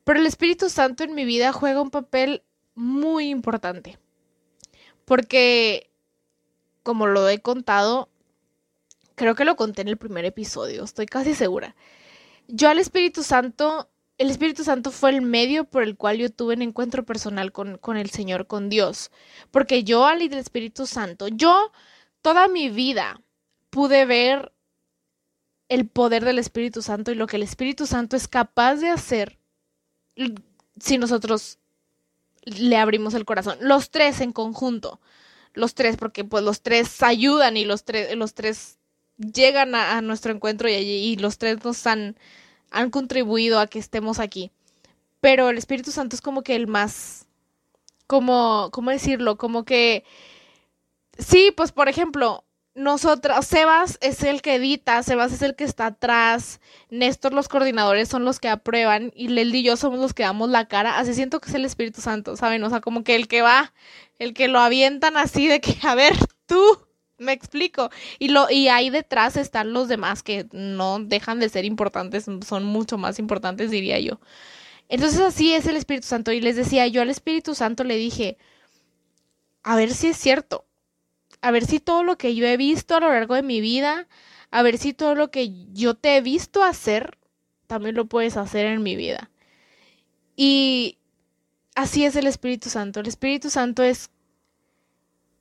Pero 0.03 0.19
el 0.19 0.25
Espíritu 0.25 0.69
Santo 0.69 1.03
en 1.03 1.15
mi 1.15 1.25
vida 1.25 1.51
juega 1.51 1.81
un 1.81 1.89
papel 1.89 2.43
muy 2.75 3.29
importante. 3.29 3.97
Porque, 5.05 5.89
como 6.83 7.07
lo 7.07 7.27
he 7.27 7.39
contado, 7.39 8.09
creo 9.15 9.35
que 9.35 9.45
lo 9.45 9.55
conté 9.55 9.81
en 9.81 9.87
el 9.87 9.97
primer 9.97 10.25
episodio, 10.25 10.83
estoy 10.83 11.07
casi 11.07 11.33
segura. 11.33 11.75
Yo 12.47 12.69
al 12.69 12.79
Espíritu 12.79 13.23
Santo, 13.23 13.89
el 14.17 14.29
Espíritu 14.29 14.63
Santo 14.63 14.91
fue 14.91 15.11
el 15.11 15.21
medio 15.21 15.65
por 15.65 15.83
el 15.83 15.97
cual 15.97 16.17
yo 16.17 16.31
tuve 16.31 16.55
un 16.55 16.61
encuentro 16.61 17.05
personal 17.05 17.51
con, 17.51 17.77
con 17.77 17.97
el 17.97 18.09
Señor, 18.09 18.47
con 18.47 18.69
Dios. 18.69 19.11
Porque 19.51 19.83
yo 19.83 20.05
al 20.05 20.21
Espíritu 20.21 20.85
Santo, 20.85 21.27
yo 21.27 21.71
toda 22.21 22.47
mi 22.47 22.69
vida 22.69 23.21
pude 23.69 24.05
ver 24.05 24.53
el 25.69 25.87
poder 25.87 26.23
del 26.23 26.39
Espíritu 26.39 26.81
Santo 26.81 27.11
y 27.11 27.15
lo 27.15 27.27
que 27.27 27.35
el 27.35 27.43
Espíritu 27.43 27.85
Santo 27.85 28.15
es 28.15 28.27
capaz 28.27 28.75
de 28.75 28.89
hacer 28.89 29.37
si 30.79 30.97
nosotros 30.97 31.59
le 32.43 32.77
abrimos 32.77 33.13
el 33.13 33.25
corazón. 33.25 33.57
Los 33.61 33.89
tres 33.89 34.21
en 34.21 34.31
conjunto. 34.31 35.01
Los 35.53 35.73
tres, 35.73 35.97
porque 35.97 36.23
pues 36.23 36.43
los 36.43 36.61
tres 36.61 37.01
ayudan 37.01 37.57
y 37.57 37.65
los 37.65 37.83
tres, 37.83 38.15
los 38.15 38.33
tres 38.33 38.77
llegan 39.17 39.75
a, 39.75 40.01
nuestro 40.01 40.33
encuentro 40.33 40.69
y, 40.69 40.73
y, 40.73 41.15
los 41.17 41.37
tres 41.37 41.63
nos 41.63 41.85
han, 41.87 42.15
han 42.71 42.89
contribuido 42.89 43.59
a 43.59 43.67
que 43.67 43.79
estemos 43.79 44.19
aquí. 44.19 44.51
Pero 45.21 45.49
el 45.49 45.57
Espíritu 45.57 45.91
Santo 45.91 46.15
es 46.15 46.21
como 46.21 46.43
que 46.43 46.55
el 46.55 46.67
más, 46.67 47.25
como, 48.07 48.69
¿cómo 48.71 48.91
decirlo? 48.91 49.37
Como 49.37 49.65
que, 49.65 50.03
sí, 51.17 51.51
pues 51.55 51.71
por 51.71 51.89
ejemplo, 51.89 52.43
nosotras, 52.77 53.47
Sebas 53.47 53.97
es 54.01 54.21
el 54.21 54.43
que 54.43 54.55
edita, 54.55 55.01
Sebas 55.01 55.33
es 55.33 55.41
el 55.41 55.55
que 55.55 55.63
está 55.63 55.87
atrás, 55.87 56.61
Néstor 56.91 57.33
los 57.33 57.49
coordinadores 57.49 58.07
son 58.07 58.23
los 58.23 58.39
que 58.39 58.49
aprueban 58.49 59.11
y 59.15 59.29
Leldi 59.29 59.59
y 59.59 59.63
yo 59.63 59.77
somos 59.77 59.99
los 59.99 60.13
que 60.13 60.23
damos 60.23 60.49
la 60.49 60.67
cara, 60.67 60.99
así 60.99 61.15
siento 61.15 61.41
que 61.41 61.49
es 61.49 61.55
el 61.55 61.65
Espíritu 61.65 62.01
Santo, 62.01 62.37
¿saben? 62.37 62.63
O 62.63 62.69
sea, 62.69 62.79
como 62.79 63.03
que 63.03 63.15
el 63.15 63.27
que 63.27 63.41
va, 63.41 63.73
el 64.19 64.35
que 64.35 64.47
lo 64.47 64.59
avientan 64.59 65.17
así 65.17 65.47
de 65.47 65.59
que, 65.59 65.75
a 65.87 65.95
ver, 65.95 66.13
tú, 66.45 66.86
me 67.17 67.33
explico. 67.33 67.89
Y 68.19 68.29
lo 68.29 68.49
y 68.49 68.67
ahí 68.69 68.89
detrás 68.89 69.37
están 69.37 69.73
los 69.73 69.87
demás 69.87 70.23
que 70.23 70.47
no 70.51 70.99
dejan 70.99 71.39
de 71.39 71.49
ser 71.49 71.65
importantes, 71.65 72.25
son 72.47 72.63
mucho 72.65 72.97
más 72.97 73.19
importantes, 73.19 73.71
diría 73.71 73.99
yo. 73.99 74.19
Entonces 74.89 75.19
así 75.21 75.53
es 75.53 75.67
el 75.67 75.77
Espíritu 75.77 76.07
Santo 76.07 76.31
y 76.31 76.41
les 76.41 76.55
decía, 76.55 76.87
yo 76.87 77.01
al 77.01 77.09
Espíritu 77.09 77.55
Santo 77.55 77.83
le 77.83 77.97
dije, 77.97 78.37
a 79.63 79.75
ver 79.75 79.93
si 79.93 80.07
es 80.07 80.17
cierto 80.17 80.67
a 81.41 81.51
ver 81.51 81.65
si 81.65 81.79
todo 81.79 82.03
lo 82.03 82.17
que 82.17 82.35
yo 82.35 82.45
he 82.45 82.57
visto 82.57 82.95
a 82.95 82.99
lo 82.99 83.11
largo 83.11 83.35
de 83.35 83.43
mi 83.43 83.61
vida, 83.61 84.07
a 84.51 84.63
ver 84.63 84.77
si 84.77 84.93
todo 84.93 85.15
lo 85.15 85.31
que 85.31 85.51
yo 85.73 85.95
te 85.95 86.17
he 86.17 86.21
visto 86.21 86.63
hacer, 86.63 87.17
también 87.67 87.95
lo 87.95 88.05
puedes 88.05 88.37
hacer 88.37 88.65
en 88.65 88.83
mi 88.83 88.95
vida. 88.95 89.29
Y 90.35 90.97
así 91.75 92.05
es 92.05 92.15
el 92.15 92.27
Espíritu 92.27 92.69
Santo. 92.69 92.99
El 92.99 93.07
Espíritu 93.07 93.49
Santo 93.49 93.83
es 93.83 94.09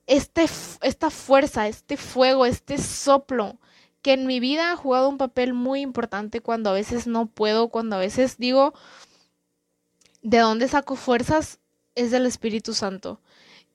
este, 0.07 0.45
esta 0.81 1.09
fuerza, 1.09 1.67
este 1.67 1.97
fuego, 1.97 2.45
este 2.45 2.77
soplo 2.77 3.59
que 4.01 4.13
en 4.13 4.25
mi 4.25 4.39
vida 4.39 4.71
ha 4.71 4.75
jugado 4.77 5.09
un 5.09 5.17
papel 5.17 5.53
muy 5.53 5.81
importante 5.81 6.41
cuando 6.41 6.69
a 6.69 6.73
veces 6.73 7.07
no 7.07 7.25
puedo, 7.25 7.69
cuando 7.69 7.97
a 7.97 7.99
veces 7.99 8.37
digo, 8.37 8.73
¿de 10.21 10.39
dónde 10.39 10.67
saco 10.67 10.95
fuerzas? 10.95 11.59
Es 11.95 12.11
del 12.11 12.25
Espíritu 12.25 12.73
Santo. 12.73 13.19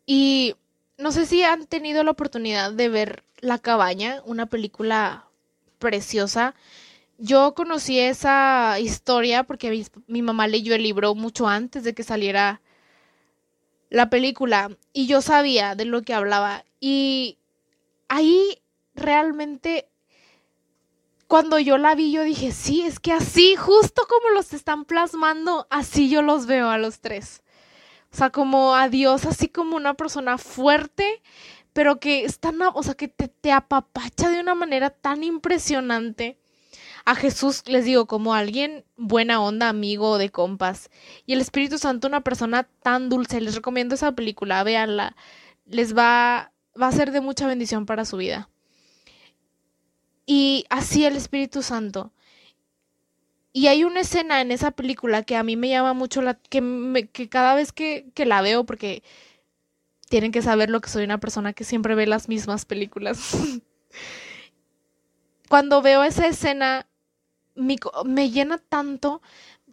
Y 0.06 0.54
no 0.96 1.12
sé 1.12 1.26
si 1.26 1.42
han 1.42 1.66
tenido 1.66 2.02
la 2.04 2.12
oportunidad 2.12 2.72
de 2.72 2.88
ver 2.88 3.24
La 3.40 3.58
Cabaña, 3.58 4.22
una 4.24 4.46
película 4.46 5.26
preciosa. 5.78 6.54
Yo 7.18 7.54
conocí 7.54 7.98
esa 7.98 8.78
historia 8.80 9.44
porque 9.44 9.84
mi, 10.06 10.22
mamá 10.22 10.46
leyó 10.46 10.74
el 10.74 10.82
libro 10.82 11.14
mucho 11.14 11.48
antes 11.48 11.84
de 11.84 11.94
que 11.94 12.04
saliera 12.04 12.62
la 13.92 14.08
película 14.08 14.70
y 14.94 15.06
yo 15.06 15.20
sabía 15.20 15.75
de 15.75 15.84
lo 15.84 16.00
que 16.00 16.14
hablaba. 16.14 16.64
Y 16.80 17.38
ahí 18.08 18.62
realmente, 18.94 19.87
cuando 21.26 21.58
yo 21.58 21.76
la 21.76 21.94
vi, 21.94 22.11
yo 22.11 22.22
dije, 22.22 22.52
sí, 22.52 22.82
es 22.82 22.99
que 22.99 23.12
así, 23.12 23.54
justo 23.54 24.06
como 24.08 24.30
los 24.30 24.54
están 24.54 24.87
plasmando, 24.87 25.66
así 25.68 26.08
yo 26.08 26.22
los 26.22 26.46
veo 26.46 26.70
a 26.70 26.78
los 26.78 27.00
tres. 27.00 27.42
O 28.11 28.16
sea, 28.16 28.30
como 28.30 28.75
a 28.75 28.88
Dios, 28.88 29.26
así 29.26 29.49
como 29.49 29.76
una 29.76 29.92
persona 29.92 30.38
fuerte, 30.38 31.22
pero 31.75 32.00
que 32.00 32.25
es 32.25 32.38
tan, 32.38 32.58
o 32.62 32.82
sea, 32.82 32.94
que 32.94 33.08
te, 33.08 33.28
te 33.28 33.52
apapacha 33.52 34.30
de 34.30 34.40
una 34.40 34.54
manera 34.54 34.88
tan 34.88 35.22
impresionante. 35.22 36.38
A 37.04 37.14
Jesús 37.14 37.62
les 37.66 37.85
digo 37.85 38.06
como 38.06 38.35
alguien 38.35 38.85
buena 38.97 39.40
onda, 39.40 39.68
amigo 39.68 40.18
de 40.18 40.30
compas. 40.30 40.90
Y 41.26 41.32
el 41.32 41.40
Espíritu 41.40 41.78
Santo, 41.78 42.06
una 42.09 42.23
persona 42.23 42.64
tan 42.82 43.09
dulce. 43.09 43.40
Les 43.40 43.54
recomiendo 43.54 43.94
esa 43.94 44.12
película, 44.12 44.62
véanla. 44.62 45.16
Les 45.66 45.97
va, 45.97 46.52
va 46.80 46.88
a 46.88 46.92
ser 46.92 47.11
de 47.11 47.21
mucha 47.21 47.47
bendición 47.47 47.87
para 47.87 48.04
su 48.04 48.16
vida. 48.16 48.49
Y 50.26 50.64
así 50.71 51.04
el 51.04 51.16
Espíritu 51.16 51.62
Santo. 51.62 52.12
Y 53.52 53.66
hay 53.66 53.85
una 53.85 54.00
escena 54.00 54.40
en 54.40 54.50
esa 54.50 54.71
película 54.71 55.25
que 55.25 55.37
a 55.37 55.42
mí 55.42 55.56
me 55.56 55.68
llama 55.68 55.92
mucho 55.92 56.23
la... 56.23 56.35
que, 56.35 57.09
que 57.12 57.28
cada 57.28 57.54
vez 57.54 57.73
que, 57.73 58.11
que 58.14 58.25
la 58.25 58.40
veo, 58.40 58.64
porque 58.64 59.02
tienen 60.09 60.32
que 60.32 60.42
saber 60.42 60.71
lo 60.71 60.80
que 60.80 60.88
soy 60.88 61.04
una 61.04 61.18
persona 61.18 61.52
que 61.52 61.64
siempre 61.64 61.94
ve 61.94 62.06
las 62.06 62.28
mismas 62.28 62.64
películas. 62.64 63.37
Cuando 65.49 65.82
veo 65.82 66.02
esa 66.02 66.26
escena, 66.26 66.87
me 67.54 68.30
llena 68.30 68.59
tanto 68.59 69.23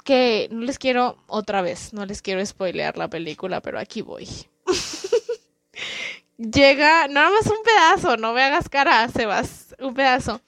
que 0.03 0.47
no 0.51 0.61
les 0.61 0.79
quiero 0.79 1.17
otra 1.27 1.61
vez, 1.61 1.93
no 1.93 2.05
les 2.05 2.21
quiero 2.21 2.45
spoilear 2.45 2.97
la 2.97 3.09
película, 3.09 3.61
pero 3.61 3.79
aquí 3.79 4.01
voy. 4.01 4.27
Llega, 6.37 7.07
nada 7.07 7.29
más 7.31 7.45
un 7.47 7.61
pedazo, 7.63 8.17
no 8.17 8.33
me 8.33 8.41
hagas 8.41 8.69
cara, 8.69 9.07
Sebas, 9.09 9.75
un 9.79 9.93
pedazo. 9.93 10.41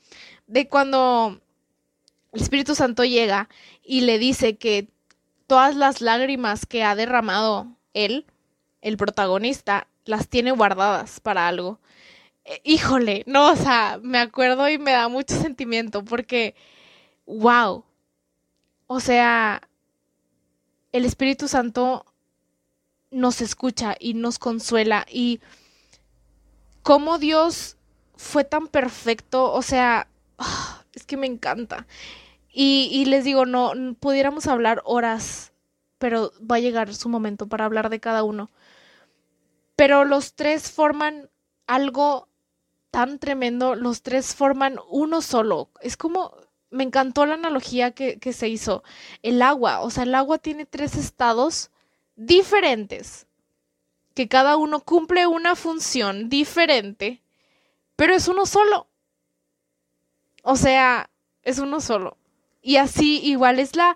De 0.47 0.67
cuando 0.67 1.41
el 2.31 2.41
Espíritu 2.41 2.75
Santo 2.75 3.03
llega 3.03 3.49
y 3.83 4.01
le 4.01 4.17
dice 4.17 4.57
que 4.57 4.87
todas 5.47 5.75
las 5.75 5.99
lágrimas 6.01 6.65
que 6.65 6.83
ha 6.83 6.95
derramado 6.95 7.67
él, 7.93 8.25
el 8.81 8.95
protagonista, 8.95 9.87
las 10.05 10.29
tiene 10.29 10.51
guardadas 10.51 11.19
para 11.19 11.47
algo. 11.47 11.79
Eh, 12.45 12.61
híjole, 12.63 13.23
no, 13.27 13.51
o 13.51 13.55
sea, 13.55 13.99
me 14.01 14.17
acuerdo 14.17 14.69
y 14.69 14.77
me 14.77 14.91
da 14.91 15.09
mucho 15.09 15.35
sentimiento 15.39 16.03
porque, 16.05 16.55
wow, 17.25 17.83
o 18.87 18.99
sea, 18.99 19.61
el 20.91 21.05
Espíritu 21.05 21.47
Santo 21.47 22.05
nos 23.09 23.41
escucha 23.41 23.95
y 23.99 24.13
nos 24.13 24.39
consuela 24.39 25.05
y 25.09 25.39
cómo 26.83 27.17
Dios 27.17 27.77
fue 28.15 28.43
tan 28.43 28.67
perfecto, 28.67 29.51
o 29.51 29.61
sea, 29.61 30.07
es 30.93 31.05
que 31.05 31.17
me 31.17 31.27
encanta. 31.27 31.87
Y 32.53 33.05
les 33.05 33.23
digo, 33.23 33.45
no, 33.45 33.71
pudiéramos 33.99 34.45
hablar 34.47 34.81
horas, 34.83 35.53
pero 35.99 36.33
va 36.39 36.57
a 36.57 36.59
llegar 36.59 36.93
su 36.93 37.07
momento 37.07 37.47
para 37.47 37.63
hablar 37.63 37.89
de 37.89 38.01
cada 38.01 38.23
uno. 38.23 38.49
Pero 39.77 40.03
los 40.03 40.33
tres 40.33 40.69
forman 40.69 41.29
algo 41.65 42.27
tan 42.91 43.19
tremendo, 43.19 43.75
los 43.75 44.01
tres 44.01 44.35
forman 44.35 44.77
uno 44.89 45.21
solo. 45.21 45.69
Es 45.79 45.95
como, 45.95 46.35
me 46.71 46.83
encantó 46.83 47.25
la 47.25 47.35
analogía 47.35 47.91
que, 47.91 48.33
se 48.33 48.49
hizo. 48.49 48.83
El 49.21 49.41
agua, 49.41 49.81
o 49.81 49.89
sea, 49.91 50.03
el 50.03 50.15
agua 50.15 50.39
tiene 50.39 50.65
tres 50.65 50.95
estados 50.95 51.69
diferentes, 52.15 53.27
que 54.15 54.27
cada 54.27 54.57
uno 54.57 54.79
cumple 54.79 55.27
una 55.27 55.55
función 55.55 56.29
diferente, 56.29 57.21
pero 57.95 58.15
es 58.15 58.27
uno 58.27 58.45
solo. 58.45 58.87
O 60.43 60.55
sea, 60.55 61.09
es 61.43 61.59
uno 61.59 61.81
solo. 61.81 62.17
Y 62.61 62.77
así 62.77 63.19
igual 63.23 63.59
es 63.59 63.75
la... 63.75 63.95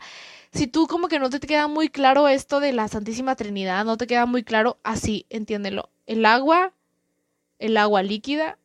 Si 0.52 0.68
tú 0.68 0.88
como 0.88 1.08
que 1.08 1.20
no 1.20 1.30
te 1.30 1.40
queda 1.40 1.68
muy 1.68 1.90
claro 1.90 2.28
esto 2.28 2.60
de 2.60 2.72
la 2.72 2.88
Santísima 2.88 3.36
Trinidad, 3.36 3.84
no 3.84 3.98
te 3.98 4.08
queda 4.08 4.26
muy 4.26 4.44
claro, 4.44 4.78
así, 4.84 5.26
entiéndelo. 5.30 5.90
El 6.06 6.26
agua, 6.26 6.74
el 7.60 7.76
agua 7.76 8.04
líquida, 8.04 8.58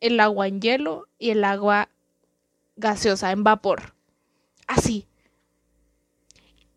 el 0.00 0.20
agua 0.20 0.46
en 0.46 0.60
hielo 0.60 1.08
y 1.18 1.30
el 1.30 1.42
agua 1.44 1.88
gaseosa, 2.76 3.32
en 3.32 3.44
vapor. 3.44 3.94
Así. 4.66 5.06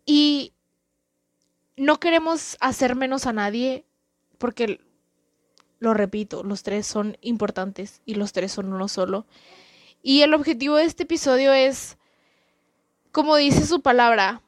Y 0.04 0.52
no 1.76 1.98
queremos 2.00 2.56
hacer 2.60 2.94
menos 2.94 3.26
a 3.26 3.32
nadie 3.32 3.84
porque, 4.38 4.80
lo 5.78 5.94
repito, 5.94 6.42
los 6.42 6.62
tres 6.62 6.86
son 6.86 7.16
importantes 7.20 8.00
y 8.04 8.14
los 8.14 8.32
tres 8.32 8.52
son 8.52 8.72
uno 8.72 8.88
solo. 8.88 9.26
Y 10.02 10.22
el 10.22 10.34
objetivo 10.34 10.76
de 10.76 10.84
este 10.84 11.02
episodio 11.02 11.52
es, 11.52 11.98
como 13.12 13.36
dice 13.36 13.66
su 13.66 13.82
palabra, 13.82 14.42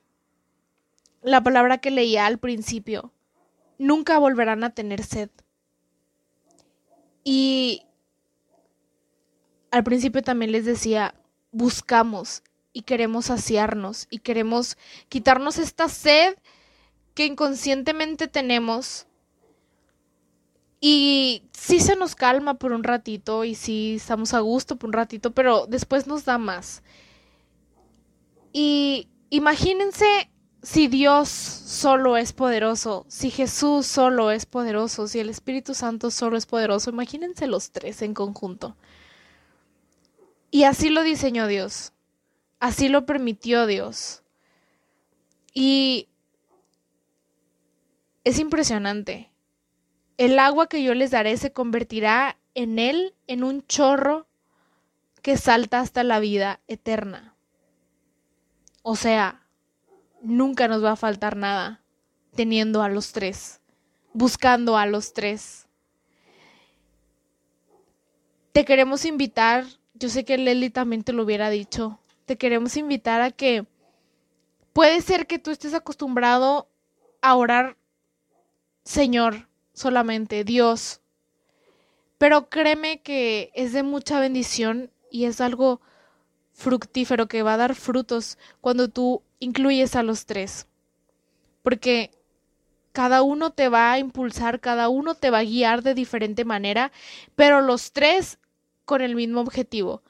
la 1.22 1.42
palabra 1.42 1.78
que 1.78 1.90
leía 1.90 2.26
al 2.26 2.38
principio, 2.38 3.12
nunca 3.78 4.18
volverán 4.18 4.62
a 4.64 4.74
tener 4.74 5.02
sed. 5.02 5.30
Y 7.24 7.82
al 9.70 9.84
principio 9.84 10.22
también 10.22 10.52
les 10.52 10.64
decía, 10.64 11.14
buscamos 11.50 12.42
y 12.72 12.82
queremos 12.82 13.26
saciarnos 13.26 14.06
y 14.10 14.18
queremos 14.18 14.76
quitarnos 15.08 15.58
esta 15.58 15.88
sed 15.88 16.36
que 17.14 17.26
inconscientemente 17.26 18.28
tenemos. 18.28 19.06
Y 20.80 21.42
sí 21.52 21.80
se 21.80 21.96
nos 21.96 22.14
calma 22.14 22.54
por 22.54 22.72
un 22.72 22.84
ratito 22.84 23.44
y 23.44 23.56
sí 23.56 23.96
estamos 23.96 24.32
a 24.32 24.40
gusto 24.40 24.76
por 24.76 24.88
un 24.88 24.92
ratito, 24.92 25.32
pero 25.32 25.66
después 25.66 26.06
nos 26.06 26.24
da 26.24 26.38
más. 26.38 26.84
Y 28.52 29.08
imagínense 29.30 30.30
si 30.62 30.88
Dios 30.88 31.28
solo 31.28 32.16
es 32.16 32.32
poderoso, 32.32 33.04
si 33.08 33.30
Jesús 33.30 33.86
solo 33.86 34.30
es 34.30 34.46
poderoso, 34.46 35.08
si 35.08 35.18
el 35.18 35.30
Espíritu 35.30 35.74
Santo 35.74 36.10
solo 36.10 36.36
es 36.36 36.46
poderoso, 36.46 36.90
imagínense 36.90 37.46
los 37.46 37.70
tres 37.70 38.02
en 38.02 38.14
conjunto. 38.14 38.76
Y 40.50 40.64
así 40.64 40.88
lo 40.88 41.02
diseñó 41.02 41.46
Dios, 41.46 41.92
así 42.60 42.88
lo 42.88 43.06
permitió 43.06 43.66
Dios. 43.66 44.22
Y 45.52 46.08
es 48.24 48.38
impresionante. 48.38 49.30
El 50.16 50.38
agua 50.38 50.68
que 50.68 50.82
yo 50.82 50.94
les 50.94 51.10
daré 51.10 51.36
se 51.36 51.52
convertirá 51.52 52.38
en 52.54 52.78
él 52.78 53.14
en 53.26 53.44
un 53.44 53.66
chorro 53.66 54.26
que 55.22 55.36
salta 55.36 55.80
hasta 55.80 56.02
la 56.02 56.20
vida 56.20 56.60
eterna. 56.66 57.34
O 58.82 58.96
sea, 58.96 59.46
nunca 60.22 60.68
nos 60.68 60.82
va 60.82 60.92
a 60.92 60.96
faltar 60.96 61.36
nada 61.36 61.82
teniendo 62.34 62.82
a 62.82 62.88
los 62.88 63.12
tres, 63.12 63.60
buscando 64.12 64.76
a 64.76 64.86
los 64.86 65.12
tres. 65.12 65.66
Te 68.52 68.64
queremos 68.64 69.04
invitar, 69.04 69.64
yo 69.98 70.08
sé 70.08 70.24
que 70.24 70.38
Lely 70.38 70.70
también 70.70 71.04
te 71.04 71.12
lo 71.12 71.24
hubiera 71.24 71.50
dicho, 71.50 71.98
te 72.24 72.36
queremos 72.36 72.76
invitar 72.76 73.20
a 73.20 73.30
que 73.30 73.66
puede 74.72 75.00
ser 75.00 75.26
que 75.26 75.38
tú 75.38 75.50
estés 75.50 75.74
acostumbrado 75.74 76.68
a 77.20 77.34
orar 77.34 77.76
Señor 78.88 79.48
solamente, 79.74 80.44
Dios. 80.44 81.02
Pero 82.16 82.48
créeme 82.48 83.02
que 83.02 83.50
es 83.54 83.74
de 83.74 83.82
mucha 83.82 84.18
bendición 84.18 84.90
y 85.10 85.26
es 85.26 85.42
algo 85.42 85.82
fructífero 86.54 87.28
que 87.28 87.42
va 87.42 87.52
a 87.52 87.58
dar 87.58 87.74
frutos 87.74 88.38
cuando 88.62 88.88
tú 88.88 89.22
incluyes 89.40 89.94
a 89.94 90.02
los 90.02 90.24
tres. 90.24 90.68
Porque 91.60 92.10
cada 92.92 93.20
uno 93.20 93.50
te 93.50 93.68
va 93.68 93.92
a 93.92 93.98
impulsar, 93.98 94.58
cada 94.58 94.88
uno 94.88 95.14
te 95.14 95.28
va 95.28 95.40
a 95.40 95.44
guiar 95.44 95.82
de 95.82 95.92
diferente 95.92 96.46
manera, 96.46 96.90
pero 97.36 97.60
los 97.60 97.92
tres 97.92 98.38
con 98.88 99.02
el 99.02 99.14
mismo 99.14 99.42
objetivo, 99.42 100.02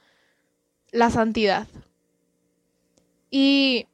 la 0.92 1.10
santidad. 1.10 1.66
Y 3.28 3.88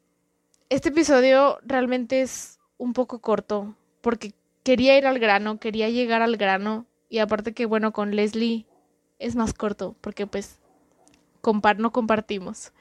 este 0.68 0.90
episodio 0.90 1.58
realmente 1.62 2.20
es 2.20 2.60
un 2.76 2.92
poco 2.92 3.22
corto, 3.22 3.74
porque 4.02 4.34
quería 4.62 4.98
ir 4.98 5.06
al 5.06 5.18
grano, 5.18 5.58
quería 5.58 5.88
llegar 5.88 6.20
al 6.20 6.36
grano. 6.36 6.84
Y 7.08 7.20
aparte 7.20 7.54
que, 7.54 7.64
bueno, 7.64 7.94
con 7.94 8.14
Leslie 8.14 8.66
es 9.18 9.36
más 9.36 9.54
corto, 9.54 9.96
porque 10.02 10.26
pues 10.26 10.58
compar 11.40 11.78
no 11.78 11.90
compartimos. 11.90 12.74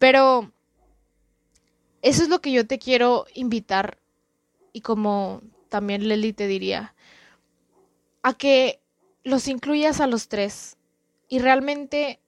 Pero 0.00 0.50
eso 2.02 2.24
es 2.24 2.28
lo 2.28 2.40
que 2.40 2.50
yo 2.50 2.66
te 2.66 2.80
quiero 2.80 3.26
invitar. 3.34 3.98
Y 4.72 4.80
como 4.80 5.42
también 5.68 6.08
Leslie 6.08 6.32
te 6.32 6.48
diría, 6.48 6.96
a 8.24 8.34
que 8.34 8.80
los 9.22 9.46
incluyas 9.46 10.00
a 10.00 10.08
los 10.08 10.26
tres 10.26 10.76
y 11.30 11.38
realmente 11.38 12.20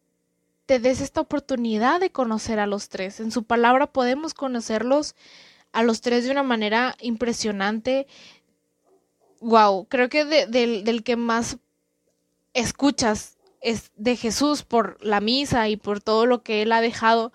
te 0.65 0.79
des 0.79 1.03
esta 1.03 1.21
oportunidad 1.21 2.01
de 2.01 2.12
conocer 2.12 2.61
a 2.61 2.67
los 2.67 2.88
tres. 2.88 3.21
En 3.21 3.33
su 3.33 3.43
palabra 3.43 3.88
podemos 3.88 4.33
conocerlos 4.33 5.15
a 5.73 5.83
los 5.83 6.01
tres 6.01 6.25
de 6.25 6.31
una 6.31 6.45
manera 6.45 6.95
impresionante, 7.01 8.07
wow, 9.41 9.87
creo 9.88 10.09
que 10.09 10.25
del, 10.25 11.03
que 11.03 11.17
más 11.17 11.59
escuchas 12.55 13.38
es 13.61 13.91
de 13.97 14.17
Jesús 14.17 14.62
por 14.62 15.05
la 15.05 15.21
misa 15.21 15.69
y 15.69 15.77
por 15.77 16.01
todo 16.01 16.25
lo 16.25 16.43
que 16.43 16.62
Él 16.62 16.71
ha 16.71 16.81
dejado, 16.81 17.33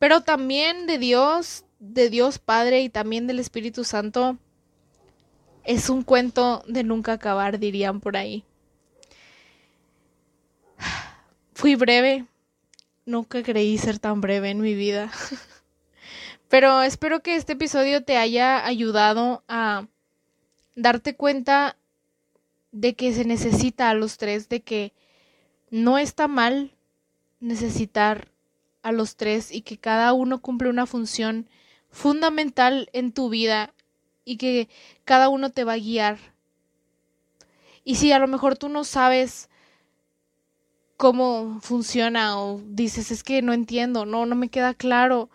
pero 0.00 0.22
también 0.22 0.86
de 0.86 0.98
Dios, 0.98 1.64
de 1.78 2.10
Dios 2.10 2.40
Padre 2.40 2.80
y 2.80 2.88
también 2.88 3.28
del 3.28 3.38
Espíritu 3.38 3.84
Santo. 3.84 4.36
Es 5.62 5.88
un 5.88 6.02
cuento 6.02 6.62
de 6.66 6.82
nunca 6.82 7.12
acabar, 7.12 7.58
dirían 7.58 8.00
por 8.00 8.16
ahí. 8.16 8.44
Fui 11.54 11.76
breve, 11.76 12.26
nunca 13.06 13.44
creí 13.44 13.78
ser 13.78 14.00
tan 14.00 14.20
breve 14.20 14.50
en 14.50 14.60
mi 14.60 14.74
vida. 14.74 15.12
Pero 16.48 16.82
espero 16.82 17.22
que 17.22 17.36
este 17.36 17.52
episodio 17.52 18.02
te 18.02 18.16
haya 18.16 18.66
ayudado 18.66 19.44
a 19.46 19.86
darte 20.74 21.14
cuenta 21.14 21.76
de 22.72 22.94
que 22.94 23.14
se 23.14 23.24
necesita 23.24 23.88
a 23.88 23.94
los 23.94 24.18
tres, 24.18 24.48
de 24.48 24.62
que 24.62 24.92
no 25.70 25.96
está 25.96 26.26
mal 26.26 26.72
necesitar 27.38 28.32
a 28.82 28.90
los 28.90 29.14
tres 29.14 29.52
y 29.52 29.60
que 29.60 29.78
cada 29.78 30.12
uno 30.12 30.40
cumple 30.40 30.70
una 30.70 30.86
función 30.86 31.48
fundamental 31.88 32.90
en 32.92 33.12
tu 33.12 33.28
vida 33.28 33.72
y 34.24 34.38
que 34.38 34.68
cada 35.04 35.28
uno 35.28 35.50
te 35.50 35.62
va 35.62 35.74
a 35.74 35.78
guiar. 35.78 36.18
Y 37.84 37.94
si 37.94 38.10
a 38.10 38.18
lo 38.18 38.26
mejor 38.26 38.56
tú 38.56 38.68
no 38.68 38.82
sabes 38.82 39.48
cómo 40.96 41.58
funciona 41.60 42.38
o 42.38 42.60
dices 42.66 43.10
es 43.10 43.22
que 43.22 43.42
no 43.42 43.52
entiendo, 43.52 44.06
no, 44.06 44.26
no 44.26 44.34
me 44.34 44.48
queda 44.48 44.74
claro, 44.74 45.30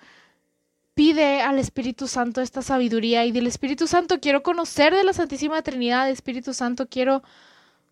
pide 0.94 1.42
al 1.42 1.60
Espíritu 1.60 2.08
Santo 2.08 2.42
esta 2.42 2.62
sabiduría 2.62 3.26
y 3.26 3.32
del 3.32 3.48
Espíritu 3.48 3.88
Santo 3.88 4.20
quiero 4.20 4.44
conocer 4.44 4.94
de 4.94 5.04
la 5.04 5.14
Santísima 5.14 5.62
Trinidad, 5.62 6.10
Espíritu 6.10 6.54
Santo 6.54 6.88
quiero 6.88 7.24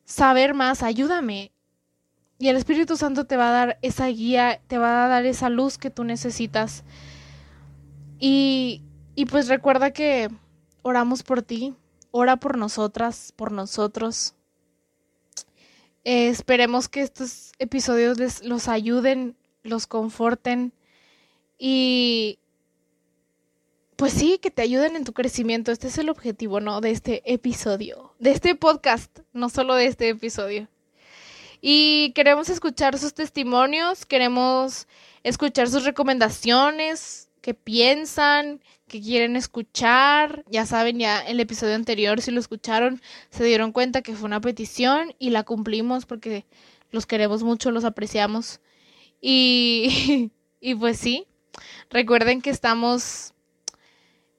saber 0.06 0.53
más, 0.53 0.84
ayúdame. 0.84 1.51
Y 2.39 2.49
el 2.49 2.56
Espíritu 2.56 2.97
Santo 2.97 3.25
te 3.25 3.36
va 3.36 3.49
a 3.49 3.51
dar 3.51 3.80
esa 3.82 4.08
guía, 4.08 4.62
te 4.67 4.77
va 4.77 5.06
a 5.06 5.08
dar 5.08 5.25
esa 5.25 5.49
luz 5.49 5.77
que 5.77 5.89
tú 5.89 6.03
necesitas. 6.03 6.84
Y, 8.19 8.84
y 9.15 9.25
pues 9.25 9.47
recuerda 9.47 9.91
que 9.91 10.30
oramos 10.84 11.23
por 11.23 11.41
ti, 11.41 11.75
ora 12.12 12.38
por 12.38 12.58
nosotras, 12.58 13.34
por 13.36 13.51
nosotros. 13.51 14.36
Eh, 16.07 16.29
esperemos 16.29 16.87
que 16.87 17.01
estos 17.01 17.51
episodios 17.59 18.17
les, 18.17 18.41
los 18.41 18.69
ayuden, 18.69 19.35
los 19.63 19.87
conforten 19.87 20.71
y 21.59 22.39
pues 23.97 24.13
sí, 24.13 24.39
que 24.41 24.49
te 24.49 24.61
ayuden 24.61 24.95
en 24.95 25.03
tu 25.03 25.11
crecimiento. 25.11 25.69
Este 25.69 25.87
es 25.87 25.97
el 25.97 26.07
objetivo, 26.07 26.61
¿no? 26.61 26.79
De 26.79 26.91
este 26.91 27.23
episodio, 27.25 28.13
de 28.19 28.31
este 28.31 28.55
podcast, 28.55 29.19
no 29.33 29.49
solo 29.49 29.75
de 29.75 29.87
este 29.87 30.07
episodio. 30.07 30.69
Y 31.59 32.13
queremos 32.15 32.47
escuchar 32.47 32.97
sus 32.97 33.13
testimonios, 33.13 34.05
queremos 34.05 34.87
escuchar 35.23 35.67
sus 35.67 35.83
recomendaciones, 35.83 37.26
qué 37.47 37.53
piensan, 37.53 38.60
qué 38.89 38.99
quieren 38.99 39.38
escuchar. 39.38 40.43
Ya 40.49 40.65
saben, 40.65 40.99
ya 40.99 41.21
el 41.21 41.39
episodio 41.39 41.75
anterior, 41.75 42.19
si 42.19 42.31
lo 42.31 42.41
escucharon, 42.41 43.01
se 43.29 43.45
dieron 43.45 43.71
cuenta 43.71 44.01
que 44.01 44.15
fue 44.15 44.25
una 44.25 44.41
petición 44.41 45.15
y 45.17 45.29
la 45.29 45.43
cumplimos 45.43 46.05
porque 46.05 46.45
los 46.91 47.05
queremos 47.05 47.43
mucho, 47.43 47.71
los 47.71 47.86
apreciamos. 47.86 48.60
Y, 49.21 50.29
y 50.60 50.75
pues 50.75 50.99
sí, 50.99 51.25
recuerden 51.89 52.41
que 52.41 52.49
estamos 52.49 53.33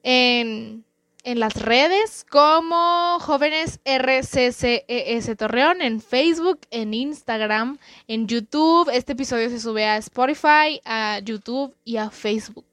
en, 0.02 0.84
las 1.24 1.54
redes 1.54 2.26
como 2.30 3.16
Jóvenes 3.20 3.80
RCCES 3.86 5.34
Torreón, 5.38 5.80
en 5.80 6.02
Facebook, 6.02 6.60
en 6.70 6.92
Instagram, 6.92 7.78
en 8.06 8.28
YouTube. 8.28 8.90
Este 8.92 9.12
episodio 9.12 9.48
se 9.48 9.60
sube 9.60 9.86
a 9.86 9.96
Spotify, 9.96 10.82
a 10.84 11.20
YouTube 11.20 11.74
y 11.86 11.96
a 11.96 12.10
Facebook. 12.10 12.67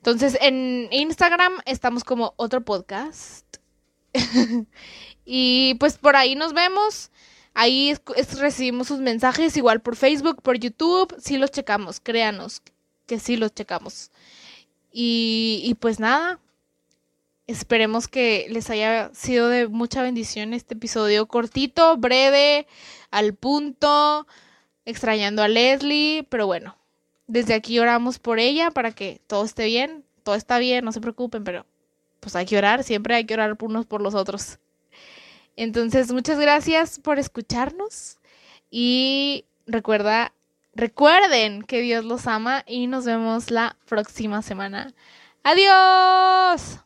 Entonces, 0.00 0.38
en 0.40 0.88
Instagram 0.90 1.52
estamos 1.66 2.04
como 2.04 2.32
otro 2.36 2.62
podcast. 2.62 3.46
y 5.24 5.74
pues 5.78 5.98
por 5.98 6.16
ahí 6.16 6.34
nos 6.34 6.54
vemos. 6.54 7.10
Ahí 7.52 7.94
recibimos 8.38 8.88
sus 8.88 9.00
mensajes, 9.00 9.56
igual 9.56 9.82
por 9.82 9.96
Facebook, 9.96 10.40
por 10.42 10.58
YouTube. 10.58 11.14
Sí 11.20 11.36
los 11.36 11.50
checamos, 11.50 12.00
créanos 12.00 12.62
que 13.10 13.18
sí 13.18 13.36
los 13.36 13.52
checamos. 13.52 14.12
Y, 14.92 15.76
pues 15.80 15.98
nada, 15.98 16.38
esperemos 17.48 18.06
que 18.06 18.46
les 18.50 18.70
haya 18.70 19.10
sido 19.14 19.48
de 19.48 19.66
mucha 19.66 20.02
bendición 20.02 20.54
este 20.54 20.74
episodio 20.74 21.26
cortito, 21.26 21.96
breve, 21.96 22.68
al 23.10 23.34
punto, 23.34 24.28
extrañando 24.84 25.42
a 25.42 25.48
Leslie, 25.48 26.24
pero 26.28 26.46
bueno, 26.46 26.76
desde 27.30 27.54
aquí 27.54 27.78
oramos 27.78 28.18
por 28.18 28.38
ella 28.38 28.70
para 28.70 28.92
que 28.92 29.20
todo 29.26 29.44
esté 29.44 29.64
bien, 29.64 30.04
todo 30.22 30.34
está 30.34 30.58
bien, 30.58 30.84
no 30.84 30.92
se 30.92 31.00
preocupen, 31.00 31.44
pero 31.44 31.66
pues 32.20 32.36
hay 32.36 32.46
que 32.46 32.58
orar, 32.58 32.84
siempre 32.84 33.14
hay 33.14 33.24
que 33.24 33.34
orar 33.34 33.56
unos 33.60 33.86
por 33.86 34.02
los 34.02 34.14
otros. 34.14 34.58
Entonces, 35.56 36.12
muchas 36.12 36.38
gracias 36.38 36.98
por 36.98 37.18
escucharnos 37.18 38.18
y 38.70 39.44
recuerda 39.66 40.32
Recuerden 40.74 41.62
que 41.62 41.80
Dios 41.80 42.04
los 42.04 42.26
ama 42.26 42.62
y 42.66 42.86
nos 42.86 43.04
vemos 43.04 43.50
la 43.50 43.76
próxima 43.86 44.42
semana. 44.42 44.92
Adiós. 45.42 46.78